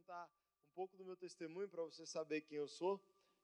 [0.00, 2.98] contar um pouco do meu testemunho para você saber quem eu sou,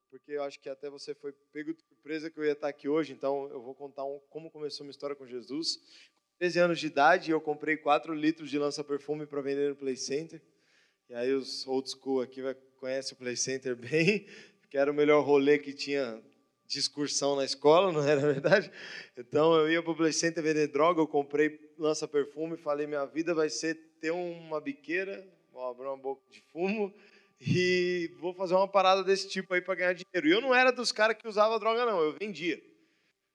[0.09, 2.89] porque eu acho que até você foi pego de surpresa que eu ia estar aqui
[2.89, 5.75] hoje, então eu vou contar um, como começou minha história com Jesus.
[5.75, 9.95] Com 13 anos de idade, eu comprei 4 litros de lança-perfume para vender no Play
[9.95, 10.41] Center.
[11.09, 12.41] E aí os old school aqui
[12.77, 14.25] conhecem o Play Center bem,
[14.71, 16.19] que era o melhor rolê que tinha
[16.65, 18.71] de excursão na escola, não era verdade?
[19.15, 23.35] Então eu ia para o Play Center vender droga, eu comprei lança-perfume, falei, minha vida
[23.35, 26.93] vai ser ter uma biqueira, vou abrir uma boca de fumo
[27.41, 30.27] e vou fazer uma parada desse tipo aí para ganhar dinheiro.
[30.27, 32.61] E eu não era dos caras que usava droga, não, eu vendia.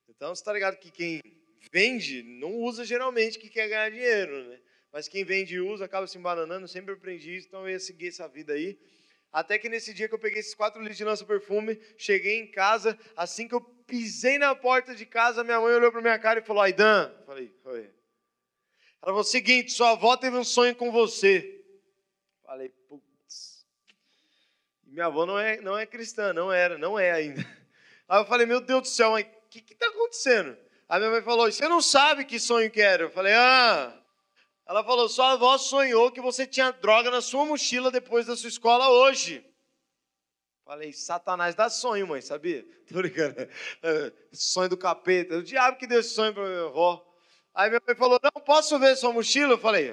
[0.07, 1.21] Então você está ligado que quem
[1.69, 4.59] vende não usa geralmente que quer ganhar dinheiro, né?
[4.89, 8.07] Mas quem vende e usa acaba se embananando, sempre aprendi isso, então eu ia seguir
[8.07, 8.79] essa vida aí.
[9.29, 12.97] Até que nesse dia que eu peguei esses quatro litros de lança-perfume, cheguei em casa,
[13.17, 16.43] assim que eu pisei na porta de casa, minha mãe olhou para minha cara e
[16.43, 17.89] falou: Aidan, falei, oi.
[19.01, 21.52] Ela falou: seguinte, sua avó teve um sonho com você.
[22.43, 23.65] Falei, putz.
[24.83, 27.41] Minha avó não é, não é cristã, não era, não é ainda.
[28.07, 30.57] Aí eu falei, meu Deus do céu, o que está acontecendo?
[30.87, 33.03] Aí minha mãe falou, você não sabe que sonho que era?
[33.03, 34.03] Eu falei, ah,
[34.65, 38.47] ela falou: sua avó sonhou que você tinha droga na sua mochila depois da sua
[38.47, 39.45] escola hoje.
[40.65, 42.65] Falei, Satanás dá sonho, mãe, sabia?
[42.87, 43.35] Tô brincando.
[43.39, 45.37] É, sonho do capeta.
[45.37, 47.05] O diabo que deu esse sonho para minha avó.
[47.53, 49.53] Aí minha mãe falou: Não, posso ver sua mochila?
[49.53, 49.91] Eu falei: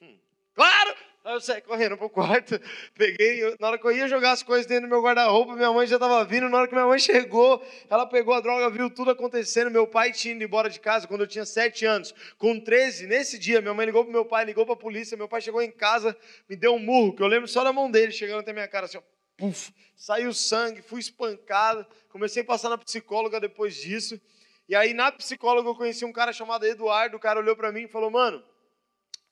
[0.00, 0.18] hum,
[0.54, 0.96] Claro!
[1.26, 2.56] Aí eu saí correndo pro quarto,
[2.94, 5.84] peguei, na hora que eu ia jogar as coisas dentro do meu guarda-roupa, minha mãe
[5.84, 7.60] já estava vindo, na hora que minha mãe chegou,
[7.90, 11.22] ela pegou a droga, viu tudo acontecendo, meu pai tinha ido embora de casa quando
[11.22, 14.64] eu tinha 7 anos, com 13, nesse dia, minha mãe ligou pro meu pai, ligou
[14.64, 16.16] para a polícia, meu pai chegou em casa,
[16.48, 18.86] me deu um murro, que eu lembro só da mão dele, chegando até minha cara
[18.86, 19.02] assim, ó,
[19.36, 24.20] puf, saiu sangue, fui espancado, comecei a passar na psicóloga depois disso,
[24.68, 27.82] e aí na psicóloga eu conheci um cara chamado Eduardo, o cara olhou para mim
[27.82, 28.40] e falou, mano,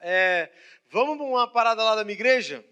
[0.06, 0.50] é,
[0.90, 2.64] vamos para uma parada lá da minha igreja?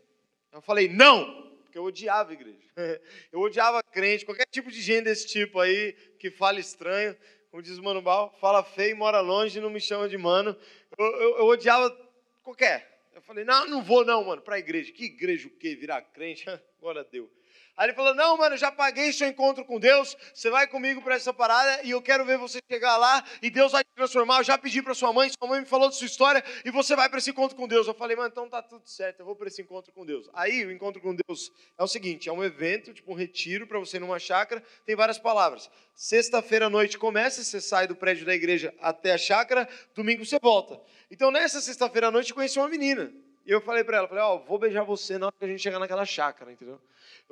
[0.52, 2.60] Eu falei, não, porque eu odiava a igreja.
[3.30, 7.16] Eu odiava crente, qualquer tipo de gente desse tipo aí, que fala estranho,
[7.50, 10.56] como diz o Mano Bal, fala feio, mora longe, não me chama de mano.
[10.98, 11.94] Eu, eu, eu odiava
[12.42, 12.92] qualquer.
[13.14, 14.90] Eu falei, não, não vou não, mano, para a igreja.
[14.90, 15.76] Que igreja o quê?
[15.76, 16.44] Virar crente?
[16.80, 17.30] Agora deu.
[17.76, 20.16] Aí ele falou: Não, mano, já paguei seu encontro com Deus.
[20.34, 23.72] Você vai comigo para essa parada e eu quero ver você chegar lá e Deus
[23.72, 24.38] vai te transformar.
[24.38, 26.94] Eu já pedi para sua mãe, sua mãe me falou de sua história e você
[26.94, 27.86] vai para esse encontro com Deus.
[27.86, 30.28] Eu falei: Mano, então tá tudo certo, eu vou para esse encontro com Deus.
[30.34, 33.78] Aí o encontro com Deus é o seguinte: é um evento, tipo um retiro para
[33.78, 34.62] você numa chácara.
[34.84, 35.70] Tem várias palavras.
[35.94, 39.66] Sexta-feira à noite começa, você sai do prédio da igreja até a chácara.
[39.94, 40.78] Domingo você volta.
[41.10, 43.12] Então nessa sexta-feira à noite eu conheci uma menina.
[43.44, 45.48] E eu falei para ela, falei, ó, oh, vou beijar você na hora que a
[45.48, 46.80] gente chegar naquela chácara, entendeu?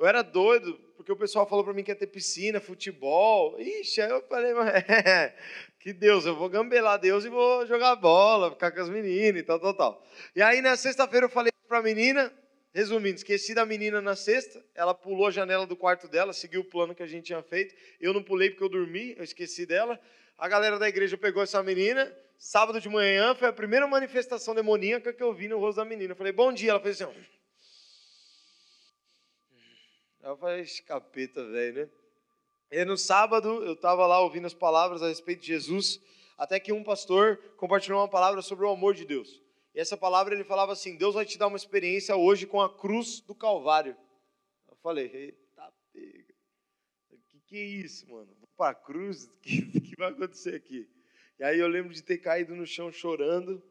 [0.01, 3.55] Eu era doido, porque o pessoal falou para mim que ia ter piscina, futebol.
[3.59, 5.31] Ixi, aí eu falei, é,
[5.79, 9.43] que Deus, eu vou gambelar Deus e vou jogar bola, ficar com as meninas e
[9.43, 10.07] tal, tal, tal.
[10.35, 12.33] E aí na sexta-feira eu falei para a menina,
[12.73, 16.65] resumindo, esqueci da menina na sexta, ela pulou a janela do quarto dela, seguiu o
[16.65, 17.75] plano que a gente tinha feito.
[17.99, 19.99] Eu não pulei porque eu dormi, eu esqueci dela.
[20.35, 25.13] A galera da igreja pegou essa menina, sábado de manhã foi a primeira manifestação demoníaca
[25.13, 26.13] que eu vi no rosto da menina.
[26.13, 26.71] Eu falei, bom dia.
[26.71, 27.13] Ela fez assim,
[30.23, 31.89] Eu falei, capeta, velho, né?
[32.71, 35.99] E no sábado eu estava lá ouvindo as palavras a respeito de Jesus,
[36.37, 39.41] até que um pastor compartilhou uma palavra sobre o amor de Deus.
[39.73, 42.73] E essa palavra ele falava assim: Deus vai te dar uma experiência hoje com a
[42.73, 43.97] cruz do Calvário.
[44.69, 46.33] Eu falei, eita pega.
[47.27, 48.33] Que, que é isso, mano?
[48.39, 49.25] Vou para a cruz?
[49.25, 50.89] O que, que vai acontecer aqui?
[51.39, 53.61] E aí eu lembro de ter caído no chão chorando.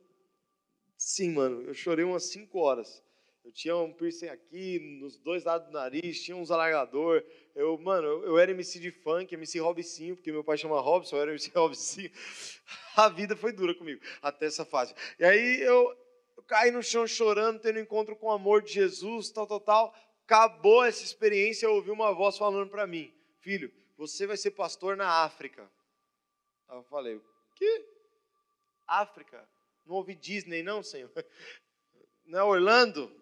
[0.97, 3.03] Sim, mano, eu chorei umas cinco horas.
[3.51, 7.21] Eu tinha um piercing aqui, nos dois lados do nariz, tinha uns alargador.
[7.53, 11.23] Eu, mano, eu, era MC de funk, MC Robinho, porque meu pai chama Robson, eu
[11.23, 12.13] era MC Robinho.
[12.95, 14.95] A vida foi dura comigo, até essa fase.
[15.19, 15.93] E aí eu,
[16.37, 19.95] eu caí no chão chorando, tendo encontro com o amor de Jesus, tal, tal, tal.
[20.25, 24.97] Acabou essa experiência, eu ouvi uma voz falando para mim, filho, você vai ser pastor
[24.97, 25.69] na África.
[26.71, 27.23] Eu falei, o
[27.57, 27.85] quê?
[28.87, 29.45] África?
[29.85, 31.11] Não ouvi Disney não, Senhor?
[32.27, 33.20] Não é Orlando?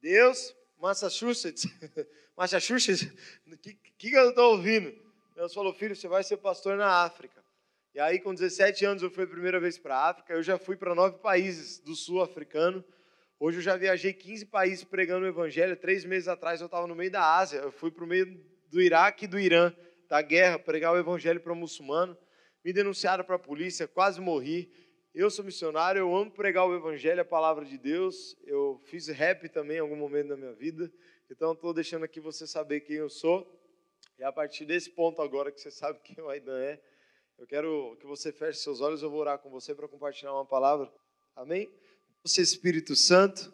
[0.00, 1.66] Deus, Massachusetts,
[2.36, 3.02] Massachusetts,
[3.46, 4.94] o que, que eu estou ouvindo?
[5.34, 7.44] Deus falou, filho, você vai ser pastor na África.
[7.94, 10.32] E aí, com 17 anos, eu fui a primeira vez para a África.
[10.32, 12.84] Eu já fui para nove países do sul africano.
[13.40, 15.76] Hoje eu já viajei 15 países pregando o evangelho.
[15.76, 17.58] Três meses atrás eu estava no meio da Ásia.
[17.58, 19.72] Eu fui para o meio do Iraque e do Irã,
[20.08, 22.16] da guerra, pregar o evangelho para o muçulmano.
[22.64, 24.72] Me denunciaram para a polícia, quase morri.
[25.14, 28.36] Eu sou missionário, eu amo pregar o Evangelho, a palavra de Deus.
[28.44, 30.92] Eu fiz rap também em algum momento da minha vida.
[31.30, 33.46] Então, estou deixando aqui você saber quem eu sou.
[34.18, 36.80] E a partir desse ponto agora que você sabe quem o Aidan é,
[37.38, 40.44] eu quero que você feche seus olhos, eu vou orar com você para compartilhar uma
[40.44, 40.92] palavra.
[41.36, 41.70] Amém?
[42.24, 43.52] Você, Espírito Santo,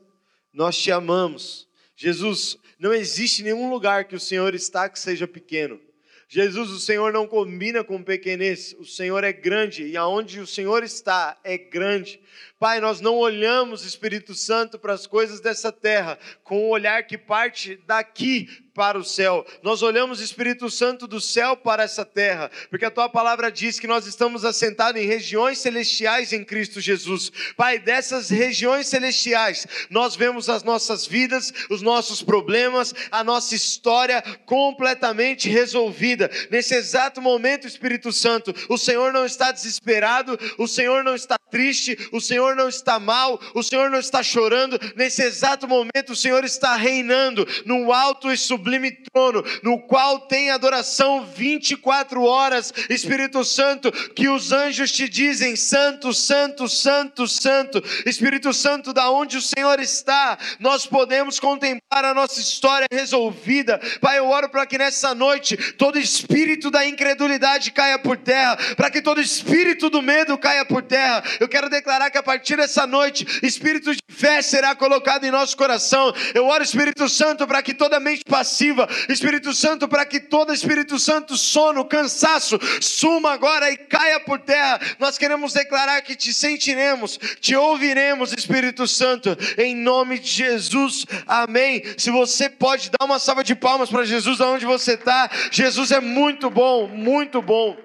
[0.52, 1.68] nós te amamos.
[1.94, 5.80] Jesus, não existe nenhum lugar que o Senhor está que seja pequeno.
[6.28, 10.82] Jesus, o Senhor não combina com pequenez, o Senhor é grande e aonde o Senhor
[10.82, 12.20] está é grande.
[12.58, 17.18] Pai, nós não olhamos, Espírito Santo, para as coisas dessa terra com um olhar que
[17.18, 19.46] parte daqui para o céu.
[19.62, 23.86] Nós olhamos, Espírito Santo, do céu para essa terra, porque a tua palavra diz que
[23.86, 27.30] nós estamos assentados em regiões celestiais em Cristo Jesus.
[27.56, 34.22] Pai, dessas regiões celestiais, nós vemos as nossas vidas, os nossos problemas, a nossa história
[34.44, 36.30] completamente resolvida.
[36.50, 41.96] Nesse exato momento, Espírito Santo, o Senhor não está desesperado, o Senhor não está triste,
[42.10, 44.76] o Senhor não está mal, o Senhor não está chorando.
[44.96, 50.50] Nesse exato momento, o Senhor está reinando no alto e sublime trono, no qual tem
[50.50, 52.74] adoração 24 horas.
[52.90, 57.80] Espírito Santo, que os anjos te dizem: Santo, Santo, Santo, Santo.
[58.04, 63.80] Espírito Santo, da onde o Senhor está, nós podemos contemplar a nossa história resolvida.
[64.00, 68.90] Pai, eu oro para que nessa noite todo espírito da incredulidade caia por terra, para
[68.90, 71.22] que todo espírito do medo caia por terra.
[71.44, 75.54] Eu quero declarar que a partir dessa noite, espírito de fé será colocado em nosso
[75.54, 76.10] coração.
[76.32, 80.98] Eu oro, Espírito Santo, para que toda mente passiva, Espírito Santo, para que todo Espírito
[80.98, 84.80] Santo, sono, cansaço, suma agora e caia por terra.
[84.98, 91.04] Nós queremos declarar que te sentiremos, te ouviremos, Espírito Santo, em nome de Jesus.
[91.26, 91.82] Amém.
[91.98, 96.00] Se você pode dar uma salva de palmas para Jesus aonde você está, Jesus é
[96.00, 97.76] muito bom, muito bom.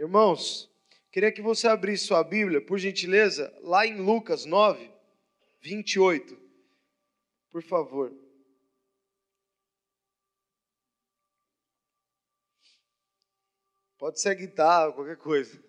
[0.00, 0.66] Irmãos,
[1.12, 4.90] queria que você abrisse sua Bíblia, por gentileza, lá em Lucas 9,
[5.60, 6.40] 28.
[7.50, 8.10] Por favor.
[13.98, 15.62] Pode ser guitarra, qualquer coisa.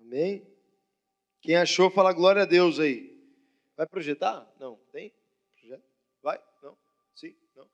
[0.00, 0.44] Amém?
[1.42, 3.16] Quem achou, fala glória a Deus aí.
[3.76, 4.52] Vai projetar?
[4.58, 4.80] Não.
[4.90, 5.14] Tem?
[6.20, 6.42] Vai?
[6.60, 6.76] Não?
[7.14, 7.36] Sim?
[7.54, 7.70] Não?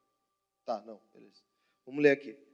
[0.67, 1.01] Tá, não.
[1.15, 1.43] Beleza.
[1.87, 2.50] Vamos ler aqui.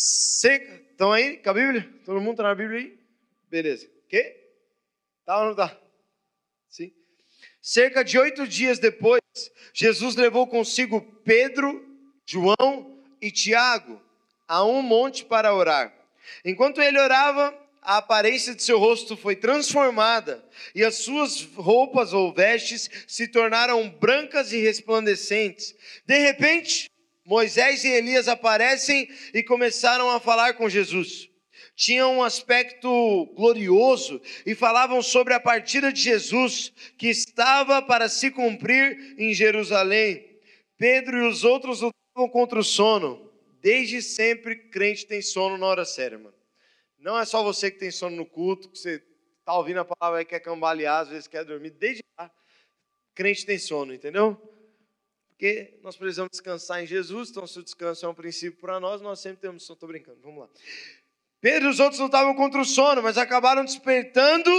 [0.00, 0.80] Seca.
[0.92, 1.92] Estão aí com a Bíblia?
[2.04, 2.98] Todo mundo está na Bíblia aí?
[3.50, 3.90] Beleza.
[4.08, 4.36] Quê?
[5.24, 5.76] Tá ou não tá?
[6.70, 6.92] Sim.
[7.60, 9.20] Cerca de oito dias depois,
[9.74, 11.84] Jesus levou consigo Pedro,
[12.24, 14.00] João e Tiago
[14.46, 15.92] a um monte para orar.
[16.44, 17.52] Enquanto ele orava,
[17.82, 20.44] a aparência de seu rosto foi transformada
[20.76, 25.74] e as suas roupas ou vestes se tornaram brancas e resplandecentes.
[26.06, 26.88] De repente,
[27.28, 31.28] Moisés e Elias aparecem e começaram a falar com Jesus.
[31.76, 38.30] Tinham um aspecto glorioso e falavam sobre a partida de Jesus que estava para se
[38.30, 40.40] cumprir em Jerusalém.
[40.78, 43.30] Pedro e os outros lutavam contra o sono.
[43.60, 46.34] Desde sempre, crente tem sono na hora séria, mano.
[46.98, 49.02] Não é só você que tem sono no culto, que você
[49.40, 51.72] está ouvindo a palavra e quer cambalear, às vezes quer dormir.
[51.72, 52.30] Desde lá,
[53.14, 54.40] crente tem sono, entendeu?
[55.38, 59.00] Porque nós precisamos descansar em Jesus, então se o descanso é um princípio para nós,
[59.00, 59.76] nós sempre temos sono.
[59.76, 60.48] Estou brincando, vamos lá.
[61.40, 64.50] Pedro e os outros lutavam contra o sono, mas acabaram despertando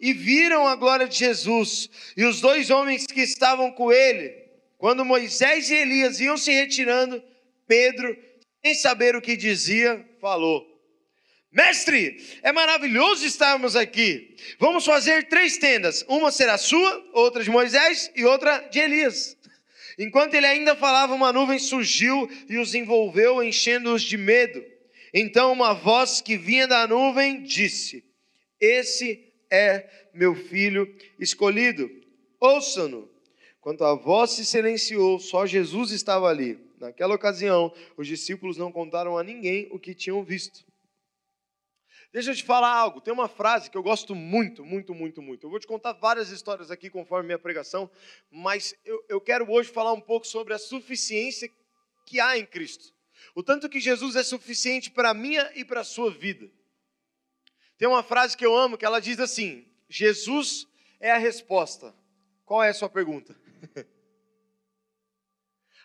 [0.00, 1.90] e viram a glória de Jesus.
[2.16, 4.32] E os dois homens que estavam com ele,
[4.78, 7.20] quando Moisés e Elias iam se retirando,
[7.66, 8.16] Pedro,
[8.64, 10.64] sem saber o que dizia, falou:
[11.50, 14.36] Mestre, é maravilhoso estarmos aqui.
[14.60, 19.39] Vamos fazer três tendas: uma será sua, outra de Moisés e outra de Elias.
[20.00, 24.64] Enquanto ele ainda falava, uma nuvem surgiu e os envolveu, enchendo-os de medo.
[25.12, 28.02] Então uma voz que vinha da nuvem disse:
[28.58, 31.90] Esse é meu filho escolhido,
[32.40, 33.10] ouçam-no.
[33.60, 36.58] Quando a voz se silenciou, só Jesus estava ali.
[36.78, 40.64] Naquela ocasião, os discípulos não contaram a ninguém o que tinham visto.
[42.12, 43.00] Deixa eu te falar algo.
[43.00, 45.46] Tem uma frase que eu gosto muito, muito, muito, muito.
[45.46, 47.88] Eu vou te contar várias histórias aqui conforme minha pregação,
[48.30, 51.48] mas eu, eu quero hoje falar um pouco sobre a suficiência
[52.04, 52.92] que há em Cristo.
[53.34, 56.50] O tanto que Jesus é suficiente para a minha e para a sua vida.
[57.78, 60.66] Tem uma frase que eu amo que ela diz assim: Jesus
[60.98, 61.94] é a resposta.
[62.44, 63.36] Qual é a sua pergunta?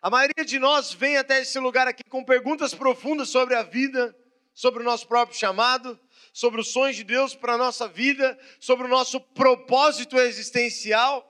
[0.01, 4.15] a maioria de nós vem até esse lugar aqui com perguntas profundas sobre a vida,
[4.53, 5.99] sobre o nosso próprio chamado,
[6.35, 11.25] sobre os sonhos de Deus para a nossa vida, sobre o nosso propósito existencial.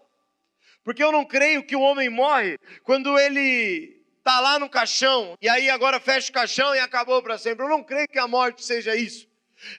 [0.83, 5.47] Porque eu não creio que o homem morre quando ele está lá no caixão e
[5.47, 7.63] aí agora fecha o caixão e acabou para sempre.
[7.63, 9.27] Eu não creio que a morte seja isso.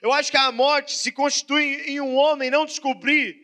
[0.01, 3.35] Eu acho que a morte se constitui em um homem não descobrir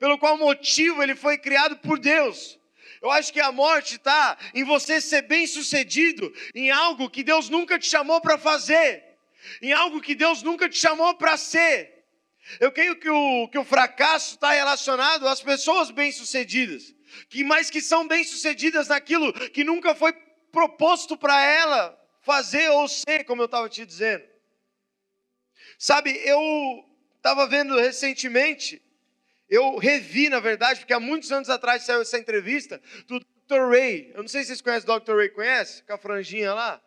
[0.00, 2.58] pelo qual motivo ele foi criado por Deus.
[3.00, 7.48] Eu acho que a morte está em você ser bem sucedido em algo que Deus
[7.48, 9.09] nunca te chamou para fazer,
[9.60, 12.04] em algo que Deus nunca te chamou para ser.
[12.58, 16.94] Eu creio que o, que o fracasso está relacionado às pessoas bem-sucedidas,
[17.28, 20.12] que mais que são bem-sucedidas naquilo que nunca foi
[20.50, 24.24] proposto para ela fazer ou ser, como eu estava te dizendo.
[25.78, 26.84] Sabe, eu
[27.18, 28.82] estava vendo recentemente
[29.50, 33.68] eu revi, na verdade, porque há muitos anos atrás saiu essa entrevista do Dr.
[33.68, 34.12] Ray.
[34.14, 35.16] Eu não sei se vocês conhecem o Dr.
[35.16, 35.82] Ray, conhece?
[35.82, 36.80] Com a franjinha lá.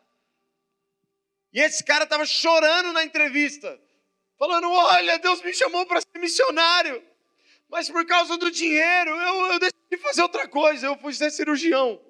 [1.54, 3.80] E esse cara estava chorando na entrevista,
[4.40, 7.04] falando: Olha, Deus me chamou para ser missionário,
[7.70, 12.02] mas por causa do dinheiro eu, eu decidi fazer outra coisa, eu fui ser cirurgião.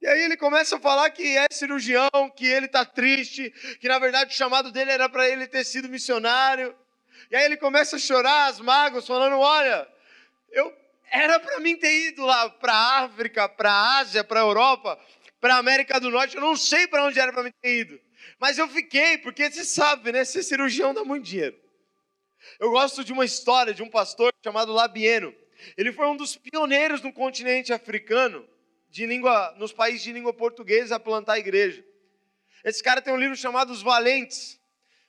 [0.00, 3.98] E aí ele começa a falar que é cirurgião, que ele está triste, que na
[3.98, 6.76] verdade o chamado dele era para ele ter sido missionário.
[7.30, 9.88] E aí ele começa a chorar, as mágoas, falando: Olha,
[10.52, 10.72] eu
[11.10, 15.00] era para mim ter ido lá para a África, para a Ásia, para a Europa,
[15.40, 16.36] para a América do Norte.
[16.36, 18.03] Eu não sei para onde era para mim ter ido.
[18.38, 20.24] Mas eu fiquei, porque você sabe, né?
[20.24, 21.58] Ser cirurgião dá muito dinheiro.
[22.60, 25.34] Eu gosto de uma história de um pastor chamado Labieno.
[25.76, 28.46] Ele foi um dos pioneiros no continente africano,
[28.90, 31.84] de língua, nos países de língua portuguesa, a plantar igreja.
[32.64, 34.60] Esse cara tem um livro chamado Os Valentes.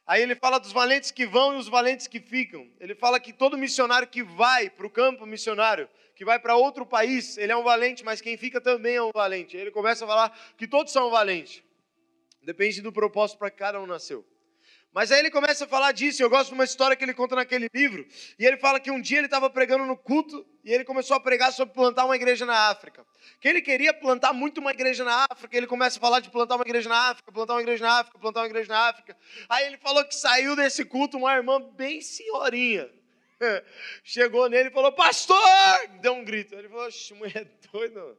[0.07, 2.69] Aí ele fala dos valentes que vão e os valentes que ficam.
[2.79, 6.86] Ele fala que todo missionário que vai para o campo missionário, que vai para outro
[6.86, 9.57] país, ele é um valente, mas quem fica também é um valente.
[9.57, 11.63] Ele começa a falar que todos são valentes.
[12.45, 14.23] Depende do propósito para cada um nasceu.
[14.93, 17.35] Mas aí ele começa a falar disso, eu gosto de uma história que ele conta
[17.35, 18.07] naquele livro,
[18.39, 21.19] e ele fala que um dia ele estava pregando no culto, e ele começou a
[21.19, 23.05] pregar sobre plantar uma igreja na África.
[23.41, 26.55] Que ele queria plantar muito uma igreja na África, ele começa a falar de plantar
[26.55, 29.17] uma igreja na África, plantar uma igreja na África, plantar uma igreja na África.
[29.49, 32.89] Aí ele falou que saiu desse culto uma irmã bem senhorinha.
[34.01, 35.35] Chegou nele e falou, pastor!
[35.99, 36.55] Deu um grito.
[36.55, 38.17] Ele falou, mulher é doida.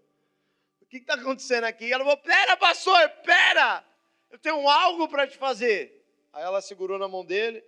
[0.83, 1.90] O que está acontecendo aqui?
[1.90, 3.83] Ela falou, pera, pastor, pera!
[4.30, 6.04] Eu tenho algo para te fazer.
[6.33, 7.64] Aí ela segurou na mão dele,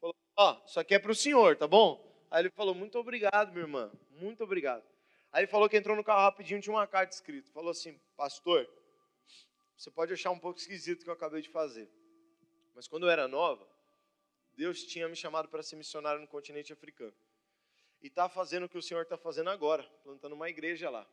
[0.00, 2.04] falou: Ó, oh, isso aqui é para o senhor, tá bom?
[2.30, 4.84] Aí ele falou: Muito obrigado, minha irmã, muito obrigado.
[5.30, 7.50] Aí ele falou que entrou no carro rapidinho, tinha uma carta escrita.
[7.52, 8.68] Falou assim: Pastor,
[9.76, 11.88] você pode achar um pouco esquisito o que eu acabei de fazer,
[12.74, 13.66] mas quando eu era nova,
[14.54, 17.14] Deus tinha me chamado para ser missionário no continente africano.
[18.02, 21.06] E está fazendo o que o senhor está fazendo agora, plantando uma igreja lá.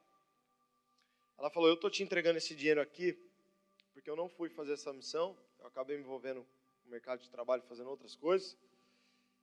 [1.37, 3.13] Ela falou: Eu estou te entregando esse dinheiro aqui,
[3.95, 6.45] porque eu não fui fazer essa missão, eu acabei me envolvendo
[6.83, 8.57] no mercado de trabalho, fazendo outras coisas.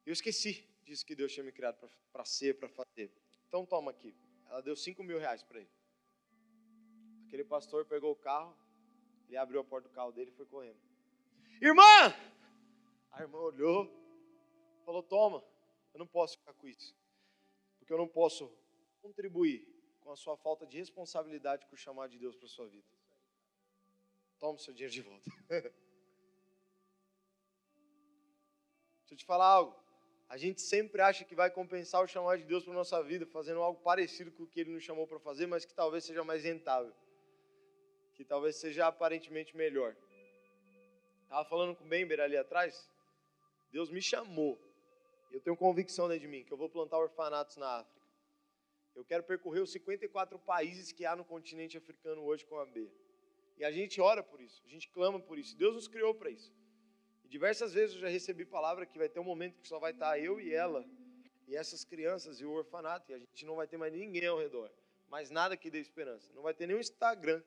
[0.04, 1.78] Eu esqueci disso que Deus tinha me criado
[2.12, 3.10] para ser, para fazer.
[3.48, 4.14] Então toma aqui.
[4.50, 5.70] Ela deu 5 mil reais para ele.
[7.26, 8.54] Aquele pastor pegou o carro,
[9.26, 10.78] ele abriu a porta do carro dele e foi correndo.
[11.58, 12.14] Irmã!
[13.10, 13.90] A irmã olhou,
[14.84, 15.42] falou: Toma,
[15.94, 16.94] eu não posso ficar com isso.
[17.78, 18.52] Porque eu não posso
[19.00, 19.66] contribuir
[20.00, 22.86] com a sua falta de responsabilidade com o chamado de Deus para sua vida.
[24.42, 25.30] Toma o seu dinheiro de volta.
[28.98, 29.80] Deixa eu te falar algo.
[30.28, 33.62] A gente sempre acha que vai compensar o chamado de Deus para nossa vida, fazendo
[33.62, 36.42] algo parecido com o que Ele nos chamou para fazer, mas que talvez seja mais
[36.42, 36.92] rentável.
[38.14, 39.96] Que talvez seja aparentemente melhor.
[41.22, 42.90] Estava falando com o Bember ali atrás.
[43.70, 44.60] Deus me chamou.
[45.30, 48.02] Eu tenho convicção dentro de mim que eu vou plantar orfanatos na África.
[48.96, 52.90] Eu quero percorrer os 54 países que há no continente africano hoje com a B.
[53.62, 55.56] E a gente ora por isso, a gente clama por isso.
[55.56, 56.52] Deus nos criou para isso.
[57.26, 60.18] Diversas vezes eu já recebi palavra que vai ter um momento que só vai estar
[60.18, 60.84] eu e ela,
[61.46, 64.36] e essas crianças e o orfanato, e a gente não vai ter mais ninguém ao
[64.36, 64.68] redor,
[65.06, 66.32] mais nada que dê esperança.
[66.32, 67.40] Não vai ter nenhum Instagram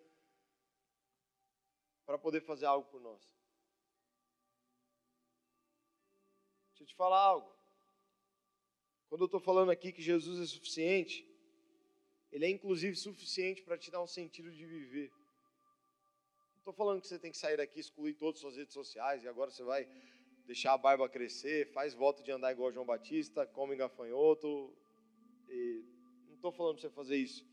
[2.06, 3.22] para poder fazer algo por nós.
[6.70, 7.54] Deixa eu te falar algo.
[9.10, 11.28] Quando eu estou falando aqui que Jesus é suficiente,
[12.32, 15.12] Ele é inclusive suficiente para te dar um sentido de viver.
[16.66, 19.28] Estou falando que você tem que sair daqui, excluir todas as suas redes sociais e
[19.28, 19.88] agora você vai
[20.48, 24.76] deixar a barba crescer, faz voto de andar igual João Batista, come gafanhoto.
[26.28, 27.46] Não estou falando para você fazer isso.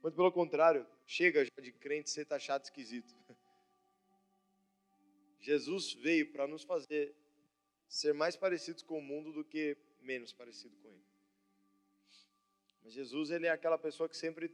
[0.00, 3.12] Muito pelo contrário, chega de crente ser taxado esquisito.
[5.40, 7.12] Jesus veio para nos fazer
[7.88, 11.04] ser mais parecidos com o mundo do que menos parecido com ele.
[12.84, 14.48] Mas Jesus, ele é aquela pessoa que sempre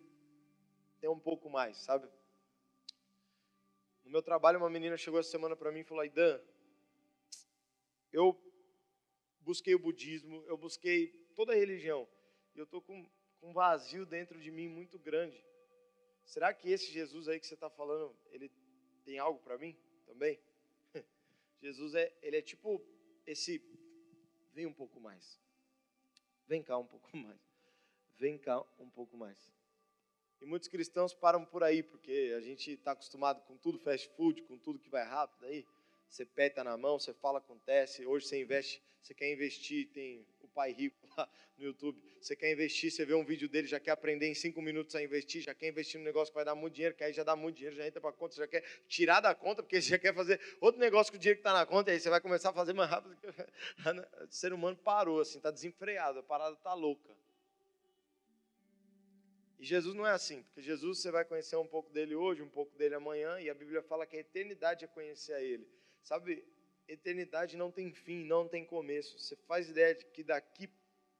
[1.02, 2.08] tem um pouco mais, sabe?
[4.06, 6.40] No meu trabalho, uma menina chegou essa semana para mim e falou: Aidan,
[8.12, 8.40] eu
[9.40, 12.08] busquei o budismo, eu busquei toda a religião,
[12.54, 13.04] e eu estou com,
[13.40, 15.44] com um vazio dentro de mim muito grande.
[16.25, 18.48] Será que esse Jesus aí que você está falando, ele
[19.04, 20.38] tem algo para mim também?
[21.60, 22.80] Jesus é, ele é tipo
[23.26, 23.60] esse,
[24.52, 25.40] vem um pouco mais,
[26.46, 27.40] vem cá um pouco mais,
[28.16, 29.52] vem cá um pouco mais.
[30.40, 34.43] E muitos cristãos param por aí, porque a gente está acostumado com tudo fast food,
[34.43, 35.64] com tudo que vai rápido aí.
[36.09, 38.07] Você peta na mão, você fala, acontece.
[38.07, 42.00] Hoje você investe, você quer investir, tem o pai rico lá no YouTube.
[42.21, 45.02] Você quer investir, você vê um vídeo dele, já quer aprender em cinco minutos a
[45.02, 47.35] investir, já quer investir no negócio que vai dar muito dinheiro, que aí já dá
[47.35, 49.99] muito dinheiro, já entra para a conta, já quer tirar da conta, porque você já
[49.99, 52.50] quer fazer outro negócio com o dinheiro que está na conta, aí você vai começar
[52.50, 53.16] a fazer mais rápido.
[54.28, 57.14] O ser humano parou, assim, está desenfreado, a parada está louca.
[59.58, 62.48] E Jesus não é assim, porque Jesus você vai conhecer um pouco dele hoje, um
[62.48, 65.66] pouco dele amanhã, e a Bíblia fala que a eternidade é conhecer a ele.
[66.02, 66.44] Sabe,
[66.86, 69.18] eternidade não tem fim, não tem começo.
[69.18, 70.68] Você faz ideia de que daqui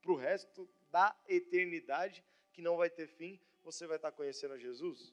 [0.02, 4.58] para o resto da eternidade, que não vai ter fim, você vai estar conhecendo a
[4.58, 5.12] Jesus?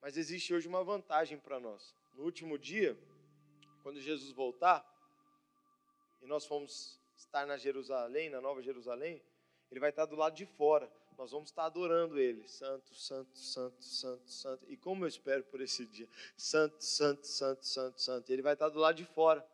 [0.00, 1.94] Mas existe hoje uma vantagem para nós.
[2.14, 2.98] No último dia,
[3.82, 4.84] quando Jesus voltar,
[6.20, 9.22] e nós fomos estar na Jerusalém, na Nova Jerusalém,
[9.70, 10.92] ele vai estar do lado de fora
[11.22, 12.48] nós vamos estar adorando Ele.
[12.48, 14.66] Santo, santo, santo, santo, santo.
[14.68, 16.08] E como eu espero por esse dia?
[16.36, 18.32] Santo, santo, santo, santo, santo.
[18.32, 19.46] Ele vai estar do lado de fora.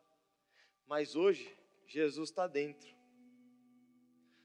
[0.87, 2.89] Mas hoje, Jesus está dentro.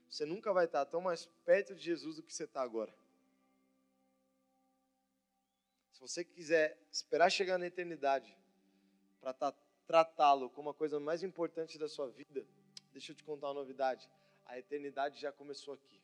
[0.07, 2.95] Você nunca vai estar tão mais perto de Jesus do que você está agora.
[5.93, 8.37] Se você quiser esperar chegar na eternidade
[9.23, 9.54] para
[9.87, 12.47] tratá-lo como a coisa mais importante da sua vida,
[12.93, 14.11] deixa eu te contar uma novidade.
[14.45, 16.04] A eternidade já começou aqui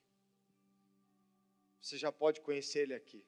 [1.81, 3.25] você já pode conhecer Ele aqui.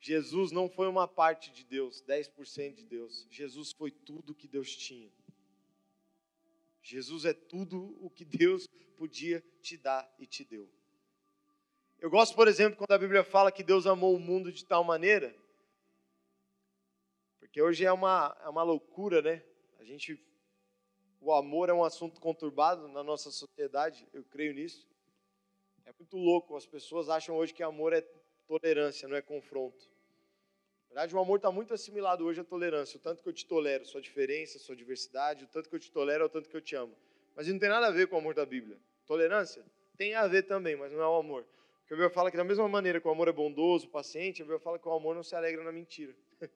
[0.00, 3.26] Jesus não foi uma parte de Deus, 10% de Deus.
[3.30, 5.10] Jesus foi tudo que Deus tinha.
[6.82, 10.70] Jesus é tudo o que Deus podia te dar e te deu.
[11.98, 14.82] Eu gosto, por exemplo, quando a Bíblia fala que Deus amou o mundo de tal
[14.82, 15.34] maneira,
[17.38, 19.44] porque hoje é uma, é uma loucura, né?
[19.78, 20.18] A gente,
[21.20, 24.89] o amor é um assunto conturbado na nossa sociedade, eu creio nisso.
[25.84, 26.56] É muito louco.
[26.56, 28.04] As pessoas acham hoje que amor é
[28.46, 29.88] tolerância, não é confronto.
[30.90, 32.96] Na verdade, o amor está muito assimilado hoje à tolerância.
[32.96, 35.90] O tanto que eu te tolero, sua diferença, sua diversidade, o tanto que eu te
[35.92, 36.96] tolero é o tanto que eu te amo.
[37.36, 38.76] Mas isso não tem nada a ver com o amor da Bíblia.
[39.06, 39.64] Tolerância
[39.96, 41.44] tem a ver também, mas não é o amor.
[41.80, 44.44] Porque a Bíblia fala que da mesma maneira que o amor é bondoso, paciente, a
[44.44, 46.16] Bíblia fala que o amor não se alegra na mentira.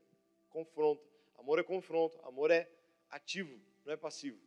[0.51, 1.07] confronto.
[1.39, 2.19] Amor é confronto.
[2.23, 2.69] Amor é
[3.11, 4.39] ativo, não é passivo.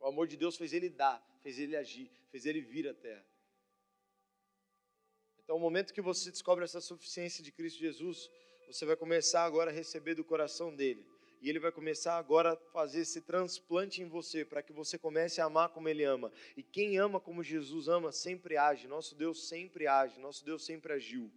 [0.00, 3.24] O amor de Deus fez ele dar, fez ele agir, fez ele vir à terra.
[5.46, 8.28] Então, o momento que você descobre essa suficiência de Cristo Jesus,
[8.66, 11.06] você vai começar agora a receber do coração dele.
[11.40, 15.40] E ele vai começar agora a fazer esse transplante em você, para que você comece
[15.40, 16.32] a amar como ele ama.
[16.56, 18.88] E quem ama como Jesus ama, sempre age.
[18.88, 21.30] Nosso Deus sempre age, nosso Deus sempre agiu.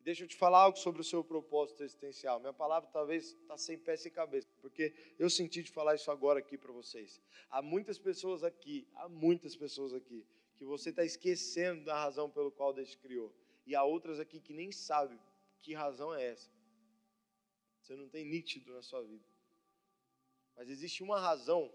[0.00, 2.38] Deixa eu te falar algo sobre o seu propósito existencial.
[2.38, 6.38] Minha palavra talvez está sem pé e cabeça, porque eu senti de falar isso agora
[6.38, 7.18] aqui para vocês.
[7.48, 10.26] Há muitas pessoas aqui, há muitas pessoas aqui
[10.58, 13.32] que você está esquecendo da razão pelo qual Deus te criou.
[13.64, 15.18] E há outras aqui que nem sabem
[15.62, 16.50] que razão é essa.
[17.80, 19.24] Você não tem nítido na sua vida.
[20.56, 21.72] Mas existe uma razão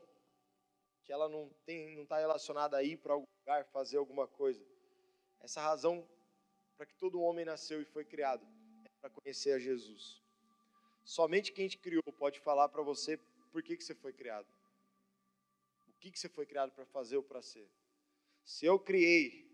[1.06, 4.62] que ela não tem, não está relacionada a ir para algum lugar, fazer alguma coisa.
[5.40, 6.06] Essa razão
[6.76, 8.46] para que todo homem nasceu e foi criado
[8.84, 10.22] é para conhecer a Jesus.
[11.06, 13.18] Somente quem te criou pode falar para você
[13.50, 14.48] por que, que você foi criado.
[15.88, 17.70] O que, que você foi criado para fazer ou para ser.
[18.44, 19.50] Se eu criei,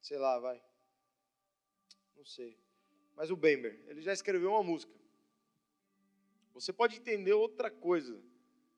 [0.00, 0.62] sei lá, vai,
[2.16, 2.58] não sei,
[3.14, 4.92] mas o Bember, ele já escreveu uma música.
[6.52, 8.22] Você pode entender outra coisa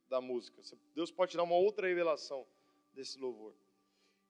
[0.09, 0.61] da música.
[0.95, 2.47] Deus pode te dar uma outra revelação
[2.93, 3.55] desse louvor.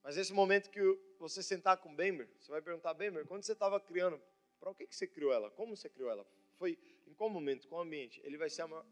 [0.03, 0.81] Mas nesse momento que
[1.19, 4.21] você sentar com o Bember, você vai perguntar, Bember, quando você estava criando,
[4.59, 5.51] para o que, que você criou ela?
[5.51, 6.27] Como você criou ela?
[6.57, 8.21] Foi em qual momento, qual ambiente?
[8.25, 8.85] Ele vai ser a,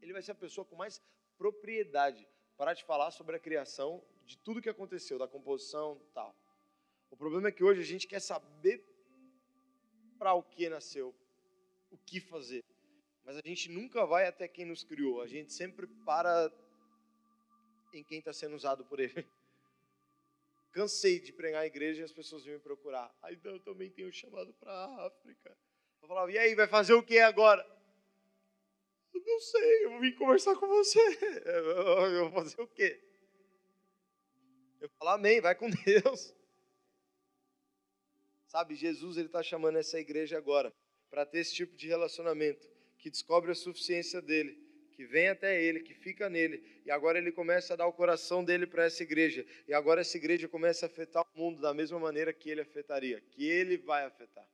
[0.00, 1.00] ele vai ser a pessoa com mais
[1.36, 2.26] propriedade
[2.56, 6.32] para te falar sobre a criação de tudo que aconteceu, da composição tal.
[7.10, 8.80] O problema é que hoje a gente quer saber
[10.16, 11.12] para o que nasceu,
[11.90, 12.64] o que fazer.
[13.24, 15.20] Mas a gente nunca vai até quem nos criou.
[15.20, 16.48] A gente sempre para
[17.92, 19.26] em quem está sendo usado por ele.
[20.70, 23.12] Cansei de pregar a igreja e as pessoas vêm me procurar.
[23.22, 25.58] Aí eu também tenho chamado para a África.
[26.00, 27.66] Eu falava, e aí, vai fazer o que agora?
[29.12, 31.00] Eu não sei, eu vim conversar com você.
[31.44, 33.09] Eu vou fazer o quê?
[34.80, 36.34] Eu falo, amém, vai com Deus.
[38.46, 40.72] Sabe, Jesus ele está chamando essa igreja agora
[41.10, 44.56] para ter esse tipo de relacionamento, que descobre a suficiência dele,
[44.92, 48.44] que vem até ele, que fica nele, e agora ele começa a dar o coração
[48.44, 51.98] dele para essa igreja, e agora essa igreja começa a afetar o mundo da mesma
[51.98, 54.48] maneira que ele afetaria, que ele vai afetar.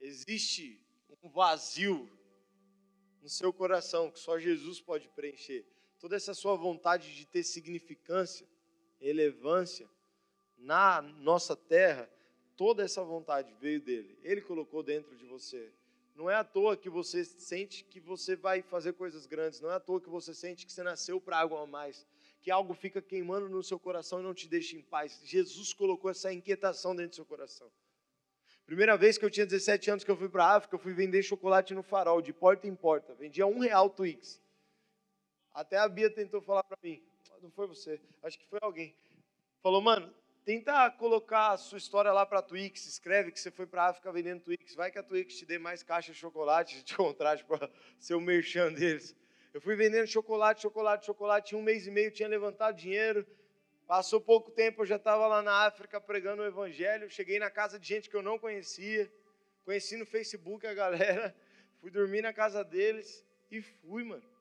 [0.00, 0.84] Existe
[1.22, 2.10] um vazio
[3.20, 5.64] no seu coração que só Jesus pode preencher
[6.02, 8.44] toda essa sua vontade de ter significância,
[9.00, 9.88] relevância,
[10.58, 12.10] na nossa terra,
[12.56, 14.18] toda essa vontade veio dele.
[14.24, 15.72] Ele colocou dentro de você.
[16.16, 19.60] Não é à toa que você sente que você vai fazer coisas grandes.
[19.60, 22.04] Não é à toa que você sente que você nasceu para algo a mais.
[22.40, 25.20] Que algo fica queimando no seu coração e não te deixa em paz.
[25.22, 27.70] Jesus colocou essa inquietação dentro do seu coração.
[28.66, 30.94] Primeira vez que eu tinha 17 anos que eu fui para a África, eu fui
[30.94, 33.14] vender chocolate no farol, de porta em porta.
[33.14, 34.42] Vendia um real Twix.
[35.54, 37.02] Até a Bia tentou falar para mim.
[37.42, 38.94] Não foi você, acho que foi alguém.
[39.62, 40.12] Falou, mano,
[40.44, 43.88] tenta colocar a sua história lá para a Twix, escreve que você foi para a
[43.88, 47.44] África vendendo Twix, vai que a Twix te dê mais caixa de chocolate de contraste
[47.44, 49.14] para ser o merchan deles.
[49.52, 53.26] Eu fui vendendo chocolate, chocolate, chocolate, um mês e meio tinha levantado dinheiro,
[53.86, 57.78] passou pouco tempo, eu já estava lá na África pregando o evangelho, cheguei na casa
[57.78, 59.12] de gente que eu não conhecia,
[59.64, 61.36] conheci no Facebook a galera,
[61.80, 64.31] fui dormir na casa deles e fui, mano.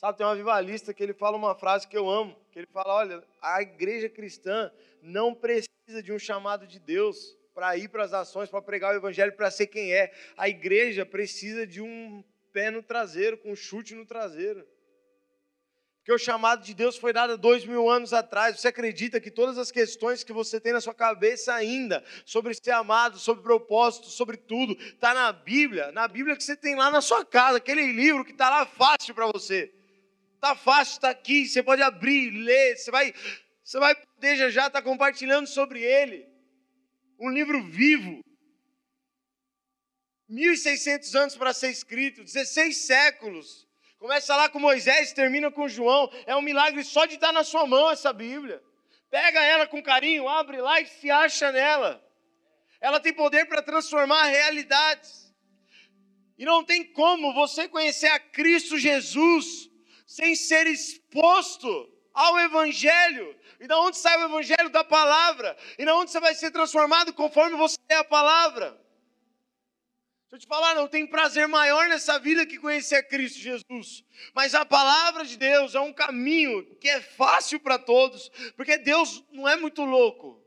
[0.00, 2.94] Sabe, tem um avivalista que ele fala uma frase que eu amo, que ele fala,
[2.94, 8.14] olha, a igreja cristã não precisa de um chamado de Deus para ir para as
[8.14, 10.10] ações, para pregar o evangelho, para ser quem é.
[10.38, 14.66] A igreja precisa de um pé no traseiro, com um chute no traseiro.
[15.98, 18.58] Porque o chamado de Deus foi dado dois mil anos atrás.
[18.58, 22.70] Você acredita que todas as questões que você tem na sua cabeça ainda, sobre ser
[22.70, 25.92] amado, sobre propósito, sobre tudo, está na Bíblia?
[25.92, 29.14] Na Bíblia que você tem lá na sua casa, aquele livro que está lá fácil
[29.14, 29.78] para você.
[30.40, 33.12] Está fácil, está aqui, você pode abrir, ler, você vai,
[33.62, 36.26] você vai poder já já estar tá compartilhando sobre ele.
[37.18, 38.24] Um livro vivo.
[40.30, 43.68] 1.600 anos para ser escrito, 16 séculos.
[43.98, 46.10] Começa lá com Moisés, termina com João.
[46.24, 48.62] É um milagre só de estar na sua mão essa Bíblia.
[49.10, 52.02] Pega ela com carinho, abre lá e se acha nela.
[52.80, 55.34] Ela tem poder para transformar realidades.
[56.38, 59.69] E não tem como você conhecer a Cristo Jesus
[60.10, 63.38] sem ser exposto ao Evangelho.
[63.60, 64.68] E da onde sai o Evangelho?
[64.68, 65.56] Da palavra.
[65.78, 68.70] E da onde você vai ser transformado conforme você é a palavra.
[70.22, 74.04] Deixa eu te falar, não tem prazer maior nessa vida que conhecer Cristo Jesus.
[74.34, 79.24] Mas a palavra de Deus é um caminho que é fácil para todos, porque Deus
[79.30, 80.39] não é muito louco.